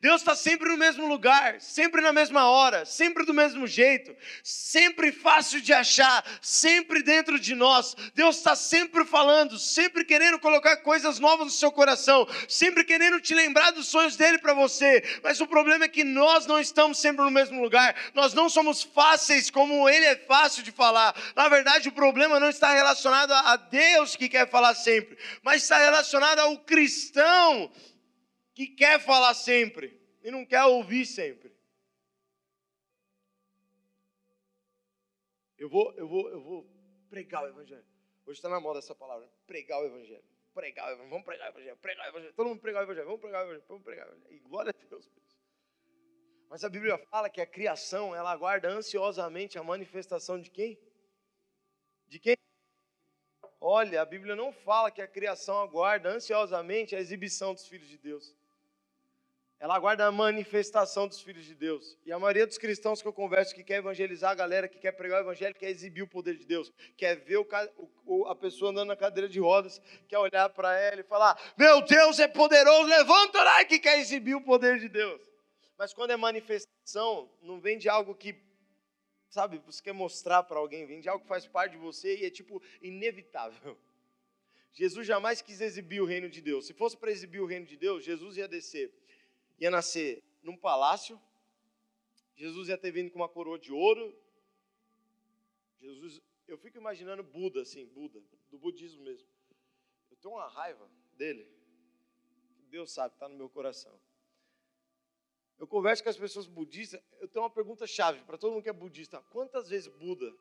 [0.00, 5.12] Deus está sempre no mesmo lugar, sempre na mesma hora, sempre do mesmo jeito, sempre
[5.12, 7.94] fácil de achar, sempre dentro de nós.
[8.14, 13.34] Deus está sempre falando, sempre querendo colocar coisas novas no seu coração, sempre querendo te
[13.34, 15.02] lembrar dos sonhos dele para você.
[15.22, 18.82] Mas o problema é que nós não estamos sempre no mesmo lugar, nós não somos
[18.82, 21.14] fáceis como ele é fácil de falar.
[21.34, 25.78] Na verdade, o problema não está relacionado a Deus que quer falar sempre, mas está
[25.78, 27.70] relacionado ao cristão
[28.54, 31.52] que quer falar sempre e não quer ouvir sempre.
[35.58, 36.70] Eu vou, eu vou, eu vou
[37.10, 37.84] pregar o evangelho.
[38.24, 40.24] Hoje está na moda essa palavra, pregar o evangelho.
[40.54, 42.34] Pregar o evangelho, vamos pregar o evangelho, pregar o evangelho.
[42.34, 44.34] Todo mundo pregar o evangelho, vamos pregar o evangelho, vamos pregar o evangelho.
[44.34, 45.10] E glória a Deus.
[46.48, 50.78] Mas a Bíblia fala que a criação, ela aguarda ansiosamente a manifestação de quem?
[52.06, 52.36] De quem?
[53.60, 57.98] Olha, a Bíblia não fala que a criação aguarda ansiosamente a exibição dos filhos de
[57.98, 58.36] Deus
[59.64, 61.96] ela aguarda a manifestação dos filhos de Deus.
[62.04, 64.92] E a maioria dos cristãos que eu converso, que quer evangelizar a galera, que quer
[64.92, 67.46] pregar o evangelho, quer exibir o poder de Deus, quer ver o,
[68.04, 71.80] o, a pessoa andando na cadeira de rodas, quer olhar para ela e falar: Meu
[71.80, 75.22] Deus é poderoso, levanta lá que quer exibir o poder de Deus.
[75.78, 78.38] Mas quando é manifestação, não vem de algo que,
[79.30, 82.26] sabe, você quer mostrar para alguém, vem de algo que faz parte de você e
[82.26, 83.78] é tipo inevitável.
[84.74, 86.66] Jesus jamais quis exibir o reino de Deus.
[86.66, 88.92] Se fosse para exibir o reino de Deus, Jesus ia descer
[89.58, 91.20] ia nascer num palácio,
[92.36, 94.14] Jesus ia ter vindo com uma coroa de ouro.
[95.80, 99.28] Jesus, eu fico imaginando Buda assim, Buda, do budismo mesmo.
[100.10, 101.48] Eu tenho uma raiva dele.
[102.68, 103.98] Deus sabe, está no meu coração.
[105.58, 108.68] Eu converso com as pessoas budistas, eu tenho uma pergunta chave para todo mundo que
[108.68, 109.20] é budista.
[109.30, 110.34] Quantas vezes Buda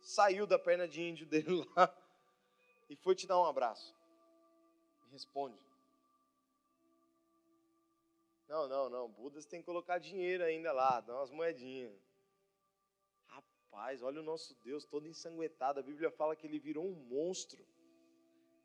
[0.00, 1.92] saiu da perna de índio dele lá
[2.88, 3.94] e foi te dar um abraço?
[5.04, 5.58] Me responde.
[8.50, 9.08] Não, não, não.
[9.08, 11.96] Budas tem que colocar dinheiro ainda lá, dá umas moedinhas.
[13.28, 15.78] Rapaz, olha o nosso Deus todo ensanguentado.
[15.78, 17.64] A Bíblia fala que ele virou um monstro.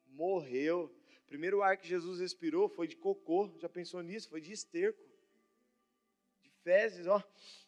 [0.07, 0.91] Morreu.
[1.27, 3.53] Primeiro ar que Jesus respirou foi de cocô.
[3.59, 4.27] Já pensou nisso?
[4.27, 4.99] Foi de esterco.
[6.41, 7.23] De fezes, ó.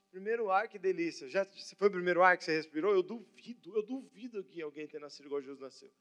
[0.10, 1.30] Primeiro ar, que delícia.
[1.30, 2.96] Já foi o primeiro ar que você respirou?
[2.96, 5.94] Eu duvido, eu duvido que alguém tenha nascido igual Jesus nasceu.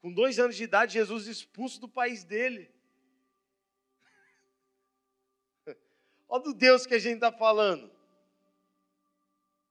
[0.00, 2.79] Com dois anos de idade, Jesus expulso do país dele.
[6.32, 7.90] Olha do Deus que a gente está falando.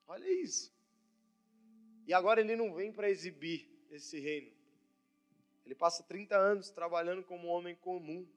[0.05, 0.73] Olha isso.
[2.05, 4.51] E agora ele não vem para exibir esse reino.
[5.65, 8.27] Ele passa 30 anos trabalhando como um homem comum.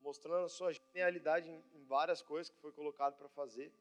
[0.00, 3.72] mostrando a sua genialidade em várias coisas que foi colocado para fazer.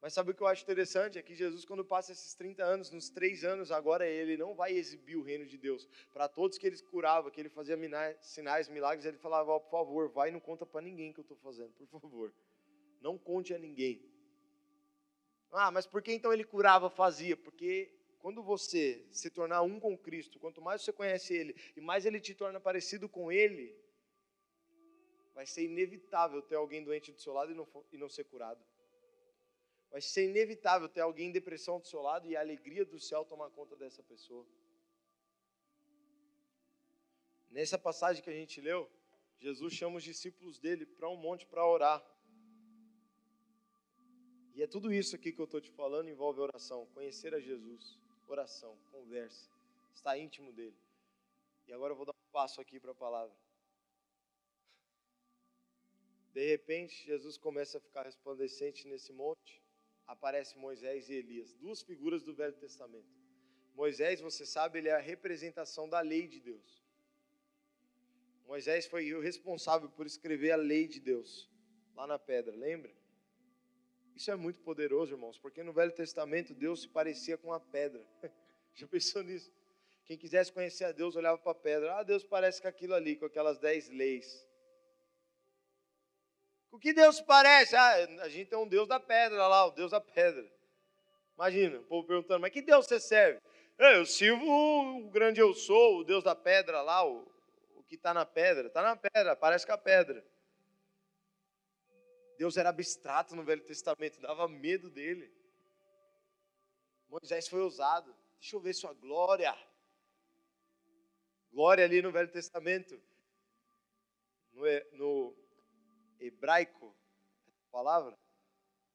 [0.00, 1.18] Mas sabe o que eu acho interessante?
[1.18, 4.72] É que Jesus, quando passa esses 30 anos, nos três anos, agora ele não vai
[4.72, 5.86] exibir o reino de Deus.
[6.12, 7.76] Para todos que ele curava, que ele fazia
[8.20, 11.22] sinais, milagres, ele falava: oh, por favor, vai e não conta para ninguém que eu
[11.22, 12.32] estou fazendo, por favor.
[13.00, 14.02] Não conte a ninguém.
[15.52, 17.36] Ah, mas por que então ele curava, fazia?
[17.36, 22.06] Porque quando você se tornar um com Cristo, quanto mais você conhece Ele e mais
[22.06, 23.74] Ele te torna parecido com Ele,
[25.34, 28.64] vai ser inevitável ter alguém doente do seu lado e não, e não ser curado.
[29.90, 33.24] Vai ser inevitável ter alguém em depressão do seu lado e a alegria do céu
[33.24, 34.46] tomar conta dessa pessoa.
[37.50, 38.88] Nessa passagem que a gente leu,
[39.38, 42.00] Jesus chama os discípulos dele para um monte para orar.
[44.54, 47.98] E é tudo isso aqui que eu estou te falando envolve oração, conhecer a Jesus,
[48.28, 49.50] oração, conversa,
[49.92, 50.76] estar íntimo dele.
[51.66, 53.34] E agora eu vou dar um passo aqui para a palavra.
[56.32, 59.59] De repente, Jesus começa a ficar resplandecente nesse monte
[60.10, 63.08] aparece Moisés e Elias, duas figuras do Velho Testamento.
[63.74, 66.82] Moisés, você sabe, ele é a representação da lei de Deus.
[68.44, 71.48] Moisés foi o responsável por escrever a lei de Deus
[71.94, 72.92] lá na pedra, lembra?
[74.16, 78.04] Isso é muito poderoso, irmãos, porque no Velho Testamento Deus se parecia com a pedra.
[78.74, 79.52] Já pensou nisso?
[80.04, 81.96] Quem quisesse conhecer a Deus olhava para a pedra.
[81.96, 84.44] Ah, Deus parece com aquilo ali, com aquelas dez leis.
[86.70, 87.74] O que Deus parece?
[87.74, 90.48] Ah, a gente tem um Deus da pedra lá, o Deus da pedra.
[91.34, 93.40] Imagina, o povo perguntando, mas que Deus você serve?
[93.78, 97.26] É, eu sirvo o grande eu sou, o Deus da pedra lá, o,
[97.74, 98.68] o que está na pedra.
[98.68, 100.24] Está na pedra, parece com a pedra.
[102.36, 105.30] Deus era abstrato no Velho Testamento, dava medo dele.
[107.08, 108.14] Moisés foi ousado.
[108.38, 109.54] Deixa eu ver sua glória.
[111.52, 112.98] Glória ali no Velho Testamento.
[114.52, 115.36] No, no
[116.20, 116.94] hebraico,
[117.68, 118.18] a palavra,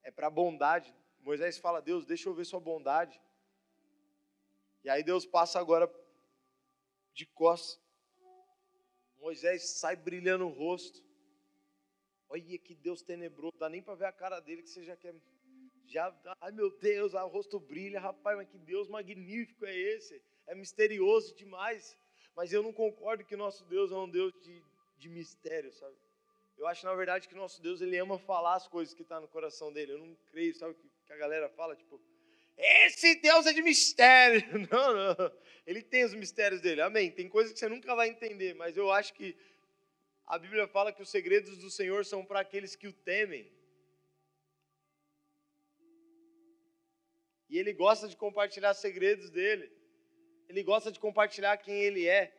[0.03, 0.93] é para bondade.
[1.19, 3.19] Moisés fala, Deus, deixa eu ver sua bondade.
[4.83, 5.91] E aí Deus passa agora
[7.13, 7.83] de costas.
[9.17, 11.03] Moisés sai brilhando o rosto.
[12.29, 15.15] Olha que Deus tenebroso, dá nem para ver a cara dele que você já quer.
[15.87, 20.21] Já, ai meu Deus, o rosto brilha, rapaz, mas que Deus magnífico é esse?
[20.45, 21.97] É misterioso demais.
[22.35, 24.63] Mas eu não concordo que nosso Deus é um Deus de,
[24.97, 25.95] de mistério, sabe?
[26.57, 29.21] Eu acho, na verdade, que nosso Deus, ele ama falar as coisas que estão tá
[29.21, 29.91] no coração dele.
[29.93, 31.75] Eu não creio, sabe o que a galera fala?
[31.75, 32.01] Tipo,
[32.57, 34.41] esse Deus é de mistério.
[34.71, 35.31] Não, não.
[35.67, 36.81] Ele tem os mistérios dele.
[36.81, 37.11] Amém.
[37.11, 39.35] Tem coisas que você nunca vai entender, mas eu acho que
[40.25, 43.51] a Bíblia fala que os segredos do Senhor são para aqueles que o temem.
[47.49, 49.71] E ele gosta de compartilhar segredos dele.
[50.47, 52.33] Ele gosta de compartilhar quem ele é.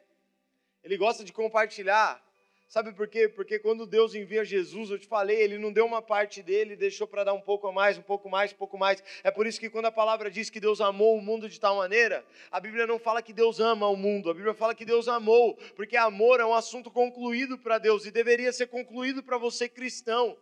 [0.83, 2.25] Ele gosta de compartilhar
[2.69, 3.29] Sabe por quê?
[3.29, 7.07] Porque quando Deus envia Jesus, eu te falei, ele não deu uma parte dele, deixou
[7.07, 9.03] para dar um pouco a mais, um pouco mais, um pouco mais.
[9.23, 11.77] É por isso que quando a palavra diz que Deus amou o mundo de tal
[11.77, 15.07] maneira, a Bíblia não fala que Deus ama o mundo, a Bíblia fala que Deus
[15.07, 19.69] amou, porque amor é um assunto concluído para Deus e deveria ser concluído para você
[19.69, 20.37] cristão.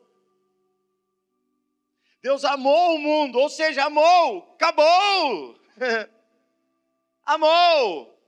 [2.23, 5.61] Deus amou o mundo, ou seja, amou, acabou.
[7.23, 8.19] amou.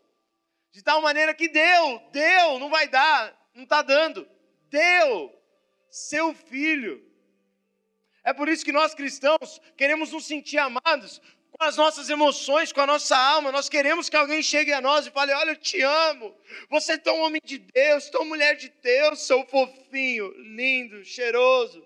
[0.71, 4.29] De tal maneira que deu, deu, não vai dar não está dando.
[4.71, 5.35] Deu
[5.91, 7.03] seu filho.
[8.23, 12.81] É por isso que nós cristãos queremos nos sentir amados com as nossas emoções, com
[12.81, 13.51] a nossa alma.
[13.51, 16.37] Nós queremos que alguém chegue a nós e fale: Olha, eu te amo.
[16.69, 21.85] Você é tão homem de Deus, tão mulher de Deus, seu fofinho, lindo, cheiroso.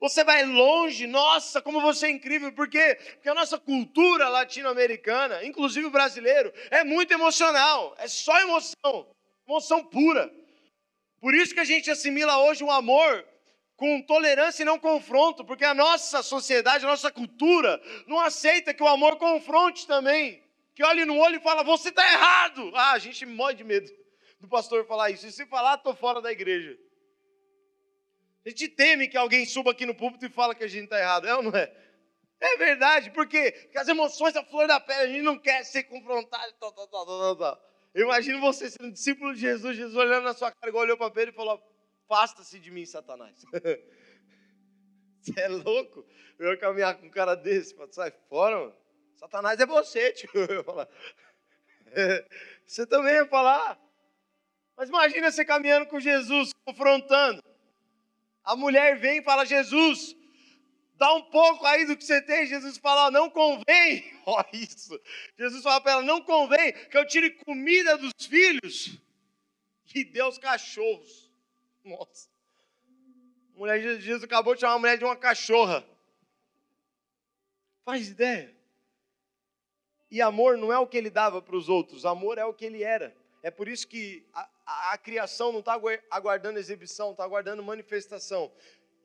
[0.00, 2.52] Você vai longe, nossa, como você é incrível.
[2.52, 2.96] Por quê?
[3.14, 7.94] Porque a nossa cultura latino-americana, inclusive o brasileiro, é muito emocional.
[7.98, 9.08] É só emoção,
[9.46, 10.32] emoção pura.
[11.20, 13.26] Por isso que a gente assimila hoje um amor
[13.76, 18.82] com tolerância e não confronto, porque a nossa sociedade, a nossa cultura não aceita que
[18.82, 20.42] o amor confronte também.
[20.74, 22.72] Que olhe no olho e fala, você está errado.
[22.74, 23.88] Ah, a gente morre de medo
[24.40, 25.26] do pastor falar isso.
[25.26, 26.76] E se falar, estou fora da igreja.
[28.46, 30.98] A gente teme que alguém suba aqui no púlpito e fala que a gente está
[30.98, 31.26] errado.
[31.26, 31.72] É ou não é?
[32.40, 36.52] É verdade, porque as emoções, a flor da pele, a gente não quer ser confrontado.
[36.60, 37.67] Tal, tal, tal, tal, tal.
[37.94, 41.32] Eu imagino você sendo discípulo de Jesus, Jesus olhando na sua cara, olhou para Pedro
[41.32, 41.62] e falou:
[42.04, 43.42] Afasta-se de mim, Satanás.
[45.20, 46.06] Você é louco?
[46.38, 48.74] Eu ia caminhar com um cara desse, sai fora, mano.
[49.16, 50.30] Satanás é você, tio.
[50.34, 50.88] Eu ia falar.
[52.64, 53.78] Você também ia falar.
[54.76, 57.42] Mas imagina você caminhando com Jesus, confrontando.
[58.44, 60.14] A mulher vem e fala: Jesus,
[60.98, 62.46] dá um pouco aí do que você tem.
[62.46, 65.00] Jesus fala, não convém, olha isso.
[65.38, 68.98] Jesus fala para ela, não convém que eu tire comida dos filhos
[69.94, 71.30] e dê aos cachorros.
[71.84, 72.28] Nossa,
[73.54, 75.86] mulher de Jesus acabou de chamar a mulher de uma cachorra.
[77.84, 78.54] Faz ideia?
[80.10, 82.64] E amor não é o que ele dava para os outros, amor é o que
[82.64, 83.16] ele era.
[83.42, 85.80] É por isso que a, a, a criação não está
[86.10, 88.52] aguardando exibição, está aguardando manifestação.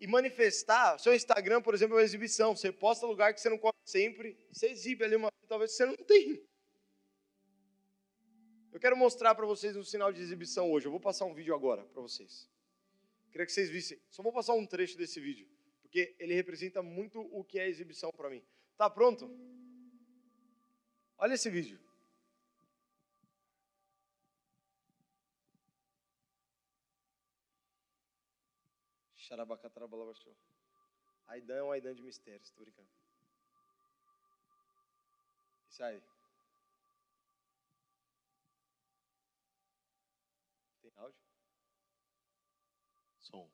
[0.04, 2.54] E manifestar, seu Instagram, por exemplo, é uma exibição.
[2.54, 5.96] Você posta lugar que você não come sempre, você exibe ali uma talvez você não
[5.96, 6.42] tenha.
[8.74, 10.88] Eu quero mostrar para vocês um sinal de exibição hoje.
[10.88, 12.50] Eu vou passar um vídeo agora para vocês.
[13.32, 13.98] Queria que vocês vissem.
[14.10, 15.48] Só vou passar um trecho desse vídeo,
[15.82, 18.44] porque ele representa muito o que é exibição para mim.
[18.76, 19.34] Tá pronto?
[21.18, 21.80] Olha esse vídeo.
[29.34, 30.38] Xarabacatrabalabachou.
[31.26, 32.88] Aidan é um Aidan de mistérios, estou brincando.
[35.67, 36.00] Isso aí.
[40.82, 41.19] Tem áudio?
[43.17, 43.50] Som.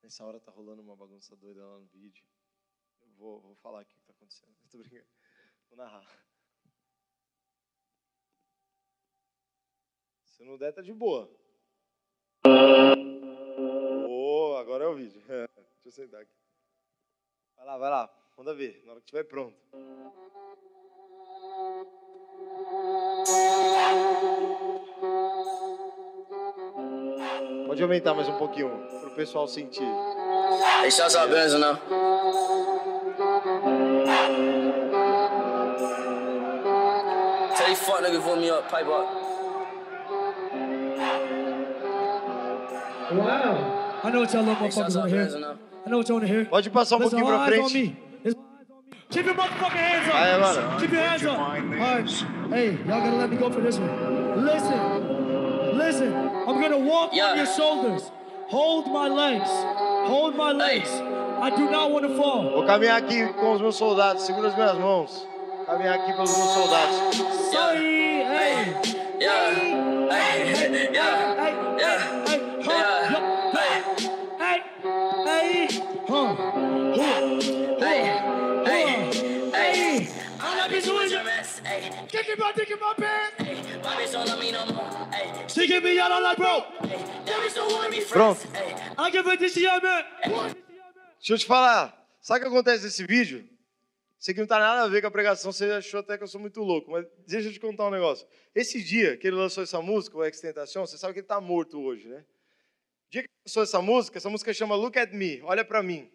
[0.00, 2.24] Nessa hora tá rolando uma bagunça doida lá no vídeo.
[3.00, 4.56] Eu vou, vou falar aqui o que está acontecendo.
[4.62, 5.08] Estou brincando.
[5.68, 6.25] Vou narrar.
[10.36, 11.30] Se não der, tá de boa.
[14.06, 15.22] Oh, agora é o vídeo.
[15.82, 16.30] Deixa eu sentar aqui.
[17.56, 18.10] Vai lá, vai lá.
[18.36, 19.56] Manda ver, na hora que estiver pronto.
[27.66, 28.68] Pode aumentar mais um pouquinho,
[29.00, 29.88] para o pessoal sentir.
[30.82, 31.76] Deixa só benção, não.
[37.56, 39.35] Tell these fuck niggas pull me up, pipe up.
[43.12, 44.00] Wow.
[44.02, 45.56] I know what y'all little motherfuckers want to hear.
[45.86, 46.44] I know what you want to hear.
[46.46, 47.96] Pode passar um Listen, pouquinho pra eyes on frente.
[49.10, 50.12] Keep your motherfucking hands up.
[50.12, 50.76] Vai agora.
[50.80, 51.38] Keep your hands up.
[51.38, 52.10] All right.
[52.50, 54.44] Hey, y'all gotta let me go for this one.
[54.44, 55.78] Listen.
[55.78, 56.12] Listen.
[56.46, 57.30] I'm gonna walk Yeah.
[57.30, 58.10] on your shoulders.
[58.48, 59.48] Hold my legs.
[60.08, 60.90] Hold my legs.
[61.40, 62.50] I do not want to fall.
[62.50, 64.22] Vou caminhar aqui com os meus soldados.
[64.22, 65.26] Segura as minhas mãos.
[65.66, 67.16] Caminhar aqui pelos meus soldados.
[67.52, 68.22] Sorry.
[68.26, 68.74] Hey.
[69.18, 69.72] Yeah, hey,
[70.10, 70.50] Hey.
[70.50, 70.88] yeah, Hey.
[70.92, 71.45] yeah,
[82.34, 82.58] pants.
[84.38, 86.64] me no more, hey, She give me out on like bro.
[86.82, 86.98] hey.
[87.24, 88.40] That bitch don't wanna be Pronto.
[88.52, 88.74] hey.
[88.98, 90.54] I give it this man.
[91.18, 91.94] Deixa eu te falar.
[92.20, 93.48] Sabe o que acontece nesse vídeo?
[94.18, 96.26] Isso aqui não tem nada a ver com a pregação, você achou até que eu
[96.26, 98.26] sou muito louco, mas deixa eu te contar um negócio.
[98.54, 101.80] Esse dia que ele lançou essa música, o Extentação, você sabe que ele está morto
[101.80, 102.24] hoje, né?
[103.06, 105.82] O dia que ele lançou essa música, essa música chama Look at Me, olha para
[105.82, 106.10] mim.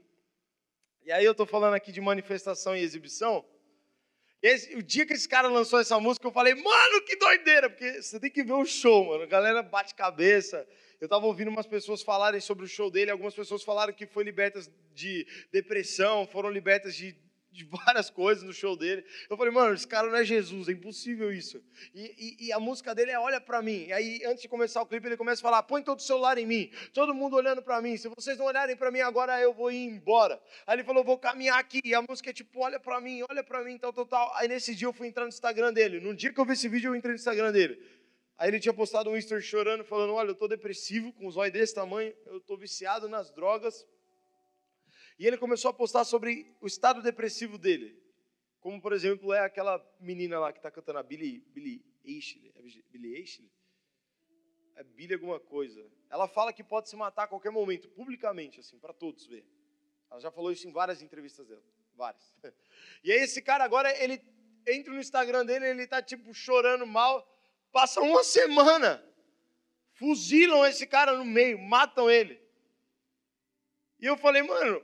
[1.05, 3.45] E aí eu tô falando aqui de manifestação e exibição.
[4.41, 8.01] Esse- o dia que esse cara lançou essa música, eu falei, mano, que doideira, porque
[8.01, 9.23] você tem que ver o show, mano.
[9.23, 10.67] A galera bate cabeça.
[10.99, 14.23] Eu tava ouvindo umas pessoas falarem sobre o show dele, algumas pessoas falaram que foi
[14.23, 17.15] libertas de depressão, foram libertas de,
[17.51, 19.03] de várias coisas no show dele.
[19.29, 21.61] Eu falei, mano, esse cara não é Jesus, é impossível isso.
[21.93, 23.85] E, e- e a música dele é Olha pra mim.
[23.87, 26.37] E aí, antes de começar o clipe, ele começa a falar: põe todo o celular
[26.37, 27.97] em mim, todo mundo olhando pra mim.
[27.97, 30.41] Se vocês não olharem pra mim agora, eu vou ir embora.
[30.65, 31.79] Aí ele falou: vou caminhar aqui.
[31.83, 34.33] E a música é tipo: olha pra mim, olha pra mim, tal, tal, tal.
[34.37, 35.99] Aí nesse dia eu fui entrar no Instagram dele.
[35.99, 37.77] No dia que eu vi esse vídeo, eu entrei no Instagram dele.
[38.37, 41.53] Aí ele tinha postado um story chorando, falando: Olha, eu tô depressivo, com os olhos
[41.53, 43.85] desse tamanho, eu tô viciado nas drogas.
[45.21, 47.95] E ele começou a postar sobre o estado depressivo dele.
[48.59, 52.51] Como, por exemplo, é aquela menina lá que está cantando a Billie, Billie Eilish.
[52.55, 53.47] É Billie Eilish?
[54.75, 55.87] É Billie alguma coisa.
[56.09, 59.45] Ela fala que pode se matar a qualquer momento, publicamente, assim, para todos ver.
[60.09, 61.63] Ela já falou isso em várias entrevistas dela.
[61.93, 62.33] Várias.
[63.03, 64.19] E aí esse cara agora, ele
[64.65, 67.23] entra no Instagram dele, ele tá tipo chorando mal.
[67.71, 69.05] Passa uma semana.
[69.93, 72.41] Fuzilam esse cara no meio, matam ele.
[73.99, 74.83] E eu falei, mano,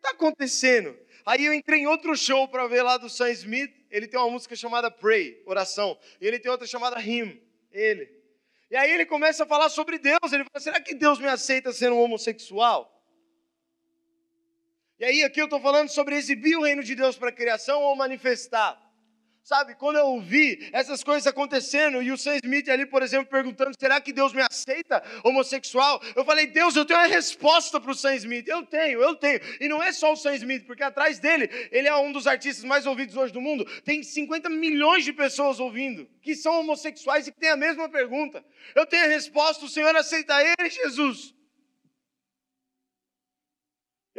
[0.00, 0.96] está acontecendo?
[1.24, 3.72] Aí eu entrei em outro show para ver lá do Sam Smith.
[3.90, 5.98] Ele tem uma música chamada Pray, oração.
[6.20, 8.10] E ele tem outra chamada Hymn, ele.
[8.70, 10.32] E aí ele começa a falar sobre Deus.
[10.32, 12.96] Ele fala: será que Deus me aceita sendo um homossexual?
[14.98, 17.82] E aí aqui eu estou falando sobre exibir o reino de Deus para a criação
[17.82, 18.78] ou manifestar.
[19.42, 23.72] Sabe, quando eu ouvi essas coisas acontecendo e o Sam Smith ali, por exemplo, perguntando:
[23.78, 26.00] será que Deus me aceita homossexual?
[26.14, 28.46] Eu falei: Deus, eu tenho uma resposta para o Sam Smith.
[28.46, 29.40] Eu tenho, eu tenho.
[29.58, 32.64] E não é só o Sam Smith, porque atrás dele, ele é um dos artistas
[32.64, 33.64] mais ouvidos hoje do mundo.
[33.82, 38.44] Tem 50 milhões de pessoas ouvindo que são homossexuais e que têm a mesma pergunta.
[38.74, 41.34] Eu tenho a resposta: o Senhor aceita ele, Jesus.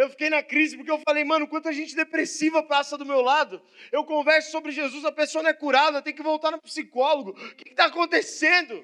[0.02, 3.62] Eu fiquei na crise porque eu falei, mano, quanta gente depressiva passa do meu lado.
[3.91, 7.32] Eu converso sobre Jesus, a pessoa não é curada, tem que voltar no psicólogo.
[7.32, 8.84] O que está acontecendo?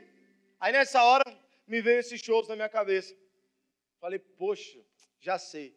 [0.59, 1.24] Aí nessa hora,
[1.68, 3.15] me veio esses shows na minha cabeça.
[3.99, 4.78] Falei, poxa,
[5.20, 5.76] já sei.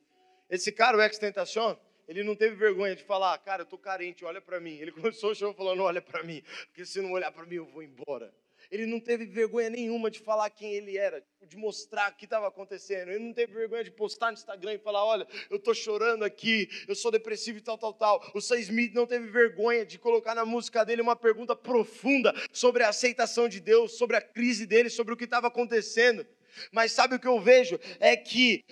[0.50, 1.74] Esse cara, o Ex-Tentacion,
[2.06, 4.76] ele não teve vergonha de falar, cara, eu tô carente, olha para mim.
[4.76, 7.66] Ele começou o show falando, olha para mim, porque se não olhar para mim eu
[7.66, 8.30] vou embora.
[8.70, 12.46] Ele não teve vergonha nenhuma de falar quem ele era, de mostrar o que estava
[12.46, 13.10] acontecendo.
[13.10, 16.68] Ele não teve vergonha de postar no Instagram e falar: Olha, eu estou chorando aqui,
[16.86, 18.30] eu sou depressivo e tal, tal, tal.
[18.32, 22.84] O Sam Smith não teve vergonha de colocar na música dele uma pergunta profunda sobre
[22.84, 26.24] a aceitação de Deus, sobre a crise dele, sobre o que estava acontecendo.
[26.70, 27.78] Mas sabe o que eu vejo?
[27.98, 28.64] É que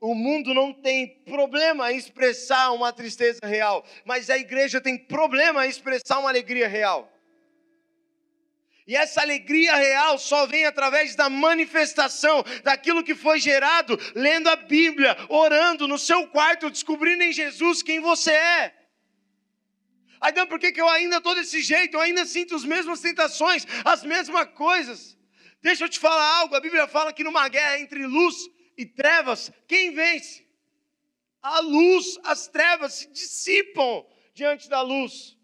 [0.00, 5.66] o mundo não tem problema em expressar uma tristeza real, mas a igreja tem problema
[5.66, 7.10] em expressar uma alegria real.
[8.86, 14.54] E essa alegria real só vem através da manifestação daquilo que foi gerado lendo a
[14.54, 18.74] Bíblia, orando no seu quarto, descobrindo em Jesus quem você é.
[20.24, 21.96] Então, por que, que eu ainda estou desse jeito?
[21.96, 25.18] Eu ainda sinto as mesmas tentações, as mesmas coisas.
[25.60, 28.36] Deixa eu te falar algo: a Bíblia fala que numa guerra entre luz
[28.78, 30.46] e trevas, quem vence?
[31.42, 35.36] A luz, as trevas se dissipam diante da luz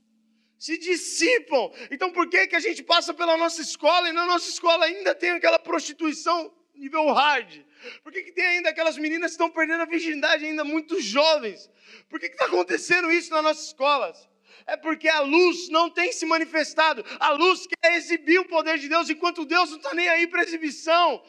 [0.62, 1.72] se dissipam.
[1.90, 5.12] Então por que, que a gente passa pela nossa escola e na nossa escola ainda
[5.12, 7.64] tem aquela prostituição nível hard?
[8.04, 11.68] Por que, que tem ainda aquelas meninas que estão perdendo a virgindade ainda muito jovens?
[12.08, 14.28] Por que está acontecendo isso nas nossas escolas?
[14.64, 17.04] É porque a luz não tem se manifestado.
[17.18, 20.44] A luz quer exibir o poder de Deus, enquanto Deus não está nem aí para
[20.44, 21.24] exibição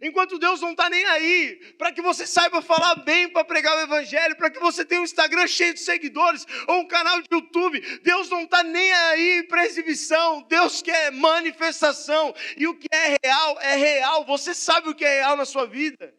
[0.00, 3.80] enquanto Deus não está nem aí, para que você saiba falar bem para pregar o
[3.80, 7.80] Evangelho, para que você tenha um Instagram cheio de seguidores, ou um canal de YouTube,
[8.02, 13.60] Deus não está nem aí para exibição, Deus quer manifestação, e o que é real
[13.60, 16.14] é real, você sabe o que é real na sua vida,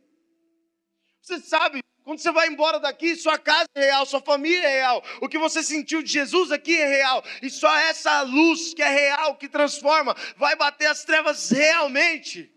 [1.22, 1.80] você sabe.
[2.04, 5.04] Quando você vai embora daqui, sua casa é real, sua família é real.
[5.22, 7.24] O que você sentiu de Jesus aqui é real.
[7.42, 12.55] E só essa luz que é real, que transforma, vai bater as trevas realmente.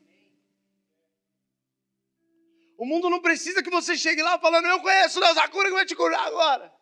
[2.79, 5.75] O mundo não precisa que você chegue lá falando, eu conheço Deus, a cura que
[5.75, 6.73] vai te curar agora.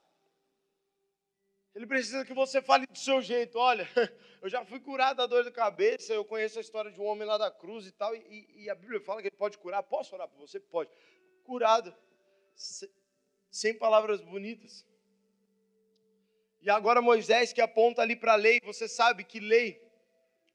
[1.74, 3.58] Ele precisa que você fale do seu jeito.
[3.58, 3.88] Olha,
[4.42, 7.26] eu já fui curado da dor de cabeça, eu conheço a história de um homem
[7.26, 9.82] lá da cruz e tal, e, e a Bíblia fala que ele pode curar.
[9.82, 10.60] Posso orar por você?
[10.60, 10.90] Pode.
[11.44, 11.96] Curado.
[13.50, 14.86] Sem palavras bonitas.
[16.60, 19.82] E agora Moisés que aponta ali para a lei, você sabe que lei,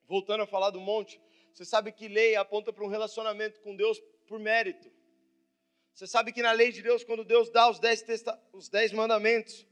[0.08, 1.20] voltando a falar do monte,
[1.52, 5.01] você sabe que lei aponta para um relacionamento com Deus por mérito.
[5.94, 8.92] Você sabe que na lei de Deus, quando Deus dá os dez, testa, os dez
[8.92, 9.68] mandamentos,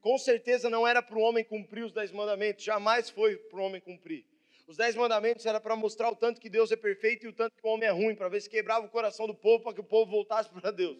[0.00, 3.64] com certeza não era para o homem cumprir os dez mandamentos, jamais foi para o
[3.64, 4.26] homem cumprir.
[4.66, 7.56] Os dez mandamentos era para mostrar o tanto que Deus é perfeito e o tanto
[7.56, 9.80] que o homem é ruim, para ver se quebrava o coração do povo, para que
[9.80, 10.98] o povo voltasse para Deus.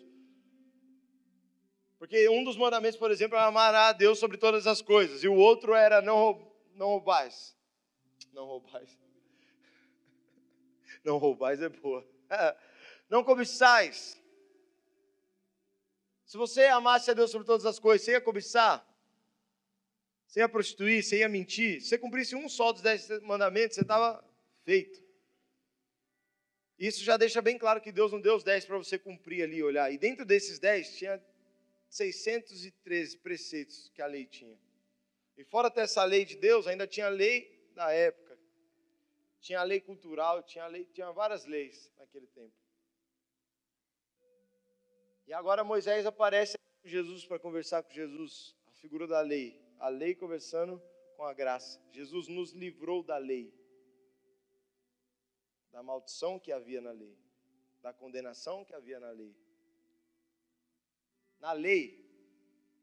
[1.99, 5.29] Porque um dos mandamentos, por exemplo, era amar a Deus sobre todas as coisas, e
[5.29, 7.57] o outro era não, não roubais.
[8.33, 8.99] Não roubais.
[11.05, 12.07] Não roubais é boa.
[13.11, 14.22] Não cobiçais.
[16.33, 18.83] Se você amasse a Deus sobre todas as coisas, você ia cobiçar,
[20.27, 23.83] você ia prostituir, você ia mentir, se você cumprisse um só dos dez mandamentos, você
[23.83, 24.25] estava
[24.65, 24.99] feito.
[26.79, 29.63] Isso já deixa bem claro que Deus não deu os dez para você cumprir ali,
[29.63, 29.93] olhar.
[29.93, 31.23] E dentro desses dez tinha
[31.91, 34.59] 613 preceitos que a lei tinha.
[35.37, 38.39] E fora até essa lei de Deus, ainda tinha a lei da época.
[39.39, 42.62] Tinha a lei cultural, tinha, lei, tinha várias leis naquele tempo.
[45.33, 49.89] E agora Moisés aparece com Jesus para conversar com Jesus, a figura da lei, a
[49.89, 50.79] lei conversando
[51.17, 51.81] com a graça.
[51.91, 53.51] Jesus nos livrou da lei,
[55.71, 57.19] da maldição que havia na lei,
[57.81, 59.35] da condenação que havia na lei.
[61.39, 62.07] Na lei,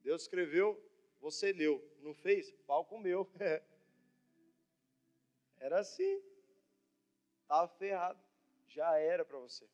[0.01, 0.83] Deus escreveu,
[1.19, 2.51] você leu, não fez?
[2.65, 3.31] Pau comeu.
[5.59, 6.19] Era assim.
[7.43, 8.19] Estava ferrado.
[8.65, 9.69] Já era para você.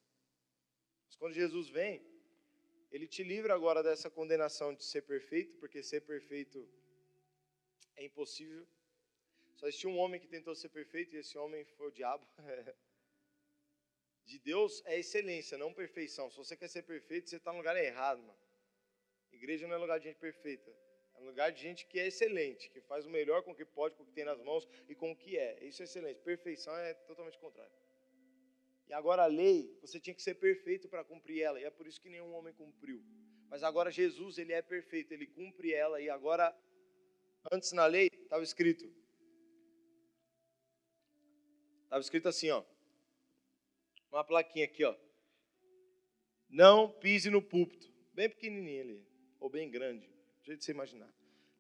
[1.06, 2.15] Mas quando Jesus vem,
[2.92, 6.68] ele te livra agora dessa condenação de ser perfeito, porque ser perfeito
[7.96, 8.68] é impossível.
[9.56, 12.28] Só existiu um homem que tentou ser perfeito e esse homem foi o diabo.
[14.26, 16.32] De Deus é excelência, não perfeição.
[16.32, 18.40] Se você quer ser perfeito, você está no lugar errado, mano.
[19.32, 20.76] Igreja não é lugar de gente perfeita.
[21.14, 23.96] É lugar de gente que é excelente, que faz o melhor com o que pode,
[23.96, 25.64] com o que tem nas mãos e com o que é.
[25.64, 26.24] Isso é excelência.
[26.24, 27.72] Perfeição é totalmente contrário.
[28.88, 31.88] E agora a lei, você tinha que ser perfeito para cumprir ela, e é por
[31.88, 33.04] isso que nenhum homem cumpriu.
[33.50, 36.56] Mas agora Jesus, ele é perfeito, ele cumpre ela, e agora,
[37.52, 38.86] antes na lei, estava escrito.
[41.84, 42.64] Estava escrito assim, ó.
[44.12, 44.96] Uma plaquinha aqui, ó.
[46.50, 47.92] Não pise no púlpito.
[48.14, 49.08] Bem pequenininho ali,
[49.40, 51.14] ou bem grande, do jeito de você imaginar.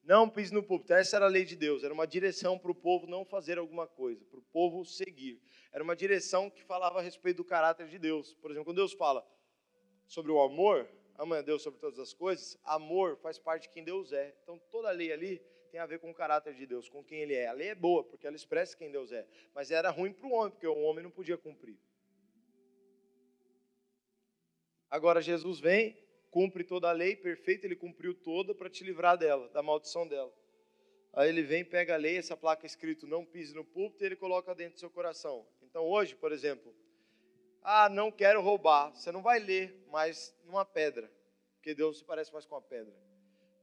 [0.05, 0.93] Não pise no púlpito.
[0.93, 1.83] Essa era a lei de Deus.
[1.83, 5.41] Era uma direção para o povo não fazer alguma coisa, para o povo seguir.
[5.73, 8.35] Era uma direção que falava a respeito do caráter de Deus.
[8.35, 9.27] Por exemplo, quando Deus fala
[10.05, 10.87] sobre o amor,
[11.17, 14.35] ama a Deus sobre todas as coisas, amor faz parte de quem Deus é.
[14.43, 15.41] Então toda a lei ali
[15.71, 17.47] tem a ver com o caráter de Deus, com quem Ele é.
[17.47, 19.27] A lei é boa, porque ela expressa quem Deus é.
[19.55, 21.79] Mas era ruim para o homem, porque o homem não podia cumprir.
[24.87, 25.97] Agora Jesus vem
[26.36, 30.33] cumpre toda a lei, perfeito, ele cumpriu toda para te livrar dela, da maldição dela.
[31.13, 34.17] Aí ele vem, pega a lei, essa placa escrito não pise no púlpito, e ele
[34.17, 35.47] coloca dentro do seu coração.
[35.61, 36.75] Então hoje, por exemplo,
[37.61, 38.93] ah, não quero roubar.
[38.93, 41.09] Você não vai ler mais numa pedra,
[41.55, 42.93] porque Deus se parece mais com a pedra.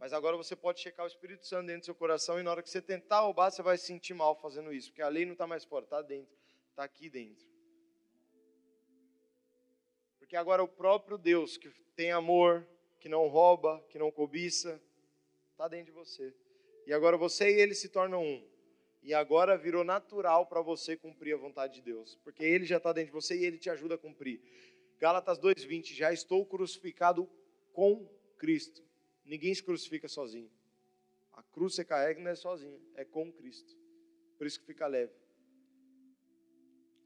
[0.00, 2.62] Mas agora você pode checar o Espírito Santo dentro do seu coração e na hora
[2.62, 5.32] que você tentar roubar, você vai se sentir mal fazendo isso, porque a lei não
[5.32, 6.34] está mais fora, está dentro,
[6.70, 7.51] está aqui dentro.
[10.32, 12.66] Porque agora o próprio Deus, que tem amor,
[12.98, 14.80] que não rouba, que não cobiça,
[15.50, 16.34] está dentro de você.
[16.86, 18.42] E agora você e ele se tornam um.
[19.02, 22.94] E agora virou natural para você cumprir a vontade de Deus, porque ele já está
[22.94, 24.40] dentro de você e ele te ajuda a cumprir.
[24.98, 27.28] Gálatas 2:20, já estou crucificado
[27.74, 28.08] com
[28.38, 28.82] Cristo.
[29.26, 30.50] Ninguém se crucifica sozinho.
[31.34, 33.76] A cruz você carrega não é sozinho, é com Cristo.
[34.38, 35.12] Por isso que fica leve.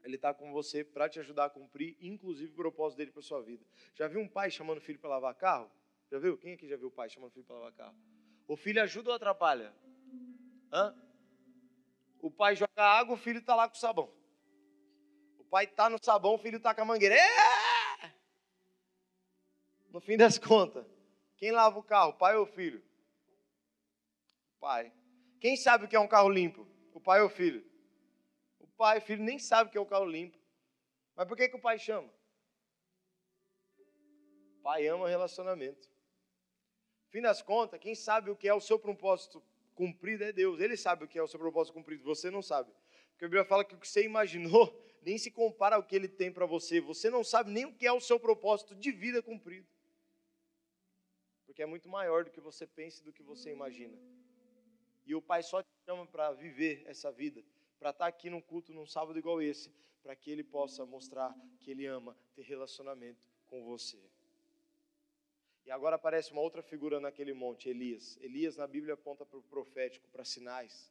[0.07, 3.41] Ele está com você para te ajudar a cumprir, inclusive o propósito dele para sua
[3.41, 3.65] vida.
[3.93, 5.69] Já viu um pai chamando o filho para lavar carro?
[6.09, 6.37] Já viu?
[6.37, 7.95] Quem aqui já viu o pai chamando o filho para lavar carro?
[8.47, 9.75] O filho ajuda ou atrapalha?
[10.71, 10.95] Hã?
[12.21, 14.09] O pai joga água, o filho está lá com o sabão.
[15.39, 17.17] O pai está no sabão, o filho está com a mangueira.
[19.91, 20.85] No fim das contas,
[21.35, 22.81] quem lava o carro, pai ou filho?
[24.57, 24.93] Pai.
[25.41, 26.65] Quem sabe o que é um carro limpo?
[26.93, 27.61] O pai ou o filho?
[28.77, 30.37] Pai, filho nem sabe o que é o carro limpo.
[31.15, 32.07] Mas por que, que o pai chama?
[34.59, 35.89] O pai ama relacionamento.
[37.09, 40.59] Fim das contas, quem sabe o que é o seu propósito cumprido é Deus.
[40.59, 42.71] Ele sabe o que é o seu propósito cumprido, você não sabe.
[43.11, 46.07] Porque a Bíblia fala que o que você imaginou nem se compara ao que ele
[46.07, 46.79] tem para você.
[46.81, 49.67] Você não sabe nem o que é o seu propósito de vida cumprido.
[51.45, 53.97] Porque é muito maior do que você pensa e do que você imagina.
[55.05, 57.43] E o Pai só te chama para viver essa vida
[57.79, 59.71] para estar tá aqui num culto num sábado igual esse,
[60.01, 63.99] para que ele possa mostrar que ele ama ter relacionamento com você.
[65.65, 68.17] E agora aparece uma outra figura naquele monte, Elias.
[68.21, 70.89] Elias na Bíblia aponta para o profético, para sinais.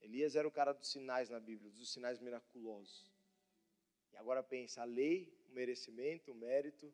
[0.00, 3.08] Elias era o cara dos sinais na Bíblia, dos sinais miraculosos.
[4.12, 6.92] E agora pensa, a lei, o merecimento, o mérito,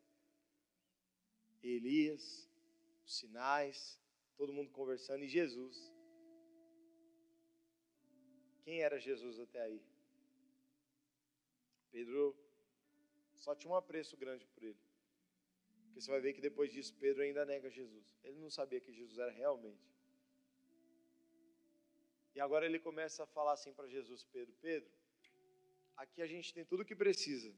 [1.63, 2.47] Elias,
[3.03, 3.99] os sinais,
[4.35, 5.91] todo mundo conversando, e Jesus.
[8.67, 9.81] Quem era Jesus até aí?
[11.89, 12.35] Pedro
[13.33, 14.77] só tinha um apreço grande por ele.
[15.85, 18.13] Porque você vai ver que depois disso Pedro ainda nega Jesus.
[18.25, 19.89] Ele não sabia que Jesus era realmente.
[22.35, 24.91] E agora ele começa a falar assim para Jesus, Pedro, Pedro,
[25.95, 27.55] aqui a gente tem tudo o que precisa.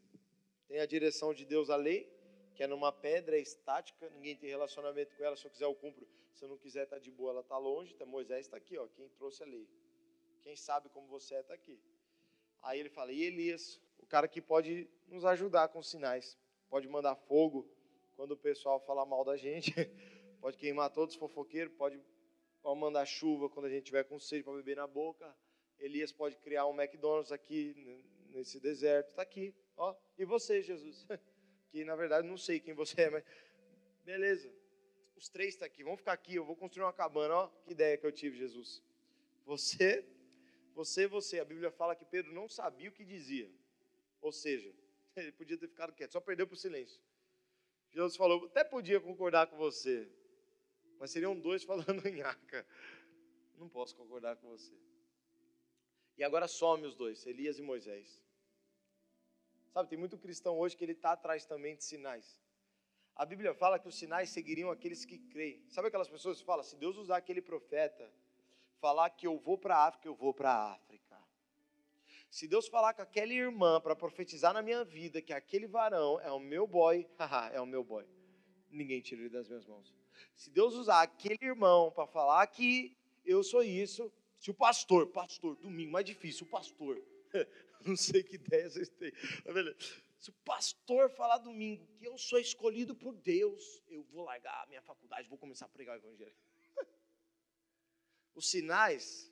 [0.68, 2.08] Tem a direção de Deus a lei,
[2.54, 5.74] que é numa pedra é estática, ninguém tem relacionamento com ela, se eu quiser eu
[5.74, 8.78] cumpro, se eu não quiser tá de boa, ela tá longe, tá, Moisés está aqui,
[8.78, 9.68] ó, quem trouxe a lei.
[10.42, 11.80] Quem sabe como você é, está aqui.
[12.62, 16.38] Aí ele fala, e Elias, o cara que pode nos ajudar com sinais,
[16.70, 17.70] pode mandar fogo
[18.16, 19.72] quando o pessoal falar mal da gente,
[20.42, 22.02] pode queimar todos os fofoqueiros, pode,
[22.62, 25.34] pode mandar chuva quando a gente tiver com sede para beber na boca.
[25.80, 29.96] Elias pode criar um McDonald's aqui nesse deserto, está aqui, ó.
[30.18, 31.08] E você, Jesus?
[31.72, 33.24] Que na verdade não sei quem você é, mas
[34.04, 34.52] beleza.
[35.16, 37.48] Os três estão tá aqui, vamos ficar aqui, eu vou construir uma cabana, ó.
[37.64, 38.82] Que ideia que eu tive, Jesus.
[39.46, 40.04] Você
[40.74, 43.52] você, você, a Bíblia fala que Pedro não sabia o que dizia.
[44.22, 44.74] Ou seja,
[45.16, 47.02] ele podia ter ficado quieto, só perdeu para o silêncio.
[47.92, 50.08] Jesus falou, até podia concordar com você,
[51.00, 52.66] mas seriam dois falando em arca.
[53.58, 54.74] Não posso concordar com você.
[56.18, 58.22] E agora some os dois, Elias e Moisés.
[59.72, 62.40] Sabe, tem muito cristão hoje que ele está atrás também de sinais.
[63.16, 65.64] A Bíblia fala que os sinais seguiriam aqueles que creem.
[65.70, 68.12] Sabe aquelas pessoas que falam, se Deus usar aquele profeta
[68.80, 71.18] falar que eu vou para a África, eu vou para a África.
[72.30, 76.32] Se Deus falar com aquela irmã para profetizar na minha vida que aquele varão é
[76.32, 78.06] o meu boy, haha, é o meu boy.
[78.70, 79.94] Ninguém tira ele das minhas mãos.
[80.36, 85.56] Se Deus usar aquele irmão para falar que eu sou isso, se o pastor, pastor,
[85.56, 87.02] domingo, mais difícil, o pastor,
[87.86, 89.12] não sei que ideia vocês têm,
[90.20, 94.68] se o pastor falar domingo que eu sou escolhido por Deus, eu vou largar a
[94.68, 96.36] minha faculdade, vou começar a pregar o evangelho.
[98.36, 99.32] Os sinais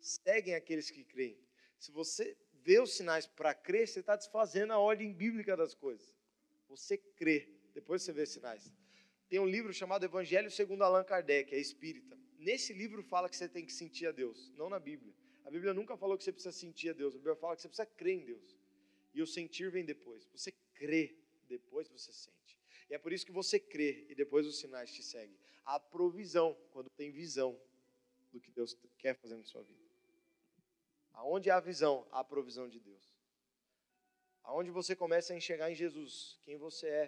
[0.00, 1.38] seguem aqueles que creem.
[1.78, 6.14] Se você vê os sinais para crer, você está desfazendo a ordem bíblica das coisas.
[6.68, 8.72] Você crê, depois você vê sinais.
[9.28, 12.18] Tem um livro chamado Evangelho segundo Allan Kardec, é espírita.
[12.38, 15.14] Nesse livro fala que você tem que sentir a Deus, não na Bíblia.
[15.44, 17.68] A Bíblia nunca falou que você precisa sentir a Deus, a Bíblia fala que você
[17.68, 18.56] precisa crer em Deus.
[19.14, 20.26] E o sentir vem depois.
[20.32, 21.16] Você crê,
[21.48, 22.58] depois você sente.
[22.90, 25.36] E é por isso que você crê e depois os sinais te seguem.
[25.64, 27.60] A provisão, quando tem visão
[28.36, 29.84] do que Deus quer fazer na sua vida.
[31.12, 33.04] Aonde há visão, há provisão de Deus.
[34.42, 37.06] Aonde você começa a enxergar em Jesus quem você é,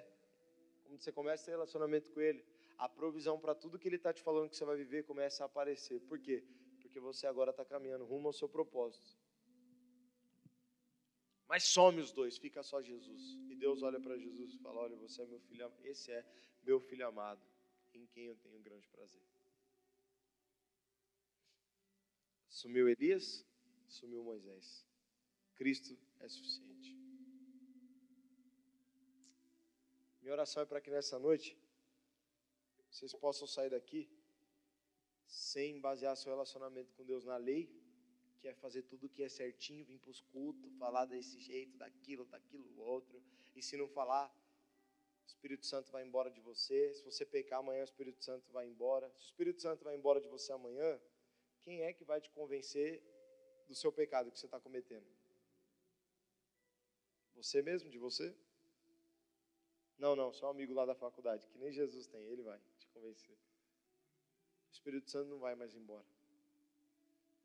[0.84, 2.42] quando você começa a ter relacionamento com Ele,
[2.78, 5.46] a provisão para tudo que Ele está te falando que você vai viver começa a
[5.46, 6.00] aparecer.
[6.00, 6.42] Por quê?
[6.80, 9.18] Porque você agora está caminhando rumo ao seu propósito.
[11.46, 13.36] Mas some os dois, fica só Jesus.
[13.50, 16.24] E Deus olha para Jesus e fala: Olha, você é meu filho, esse é
[16.62, 17.42] meu filho amado,
[17.92, 19.22] em quem eu tenho grande prazer.
[22.60, 23.46] Sumiu Elias,
[23.86, 24.84] sumiu Moisés.
[25.54, 26.90] Cristo é suficiente.
[30.20, 31.56] Minha oração é para que nessa noite
[32.90, 34.10] vocês possam sair daqui
[35.24, 37.70] sem basear seu relacionamento com Deus na lei,
[38.40, 42.24] que é fazer tudo que é certinho, vir para os cultos, falar desse jeito, daquilo,
[42.24, 43.22] daquilo, outro.
[43.54, 44.26] E se não falar,
[45.22, 46.92] o Espírito Santo vai embora de você.
[46.92, 49.08] Se você pecar amanhã, o Espírito Santo vai embora.
[49.16, 51.00] Se o Espírito Santo vai embora de você amanhã,
[51.68, 53.02] quem é que vai te convencer
[53.66, 55.06] do seu pecado que você está cometendo?
[57.34, 58.34] Você mesmo, de você?
[59.98, 62.88] Não, não, só um amigo lá da faculdade, que nem Jesus tem, ele vai te
[62.88, 63.36] convencer.
[63.36, 66.06] O Espírito Santo não vai mais embora.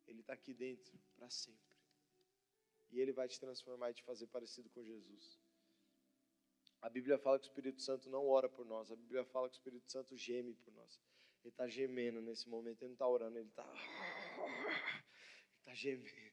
[0.08, 1.76] Ele está aqui dentro para sempre.
[2.92, 5.38] E ele vai te transformar e te fazer parecido com Jesus.
[6.82, 8.90] A Bíblia fala que o Espírito Santo não ora por nós.
[8.90, 10.98] A Bíblia fala que o Espírito Santo geme por nós.
[11.44, 12.82] Ele está gemendo nesse momento.
[12.82, 13.64] Ele não está orando, ele está.
[13.66, 16.24] Ele está gemendo.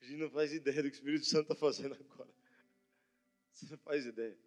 [0.00, 2.32] A gente não faz ideia do que o Espírito Santo está fazendo agora.
[3.52, 4.38] Você não faz ideia.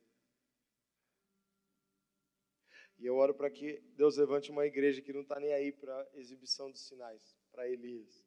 [2.97, 6.09] E eu oro para que Deus levante uma igreja que não está nem aí para
[6.13, 8.25] exibição dos sinais, para Elias.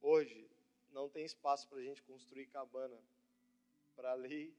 [0.00, 0.50] Hoje
[0.90, 2.98] não tem espaço para a gente construir cabana
[3.94, 4.56] para a lei,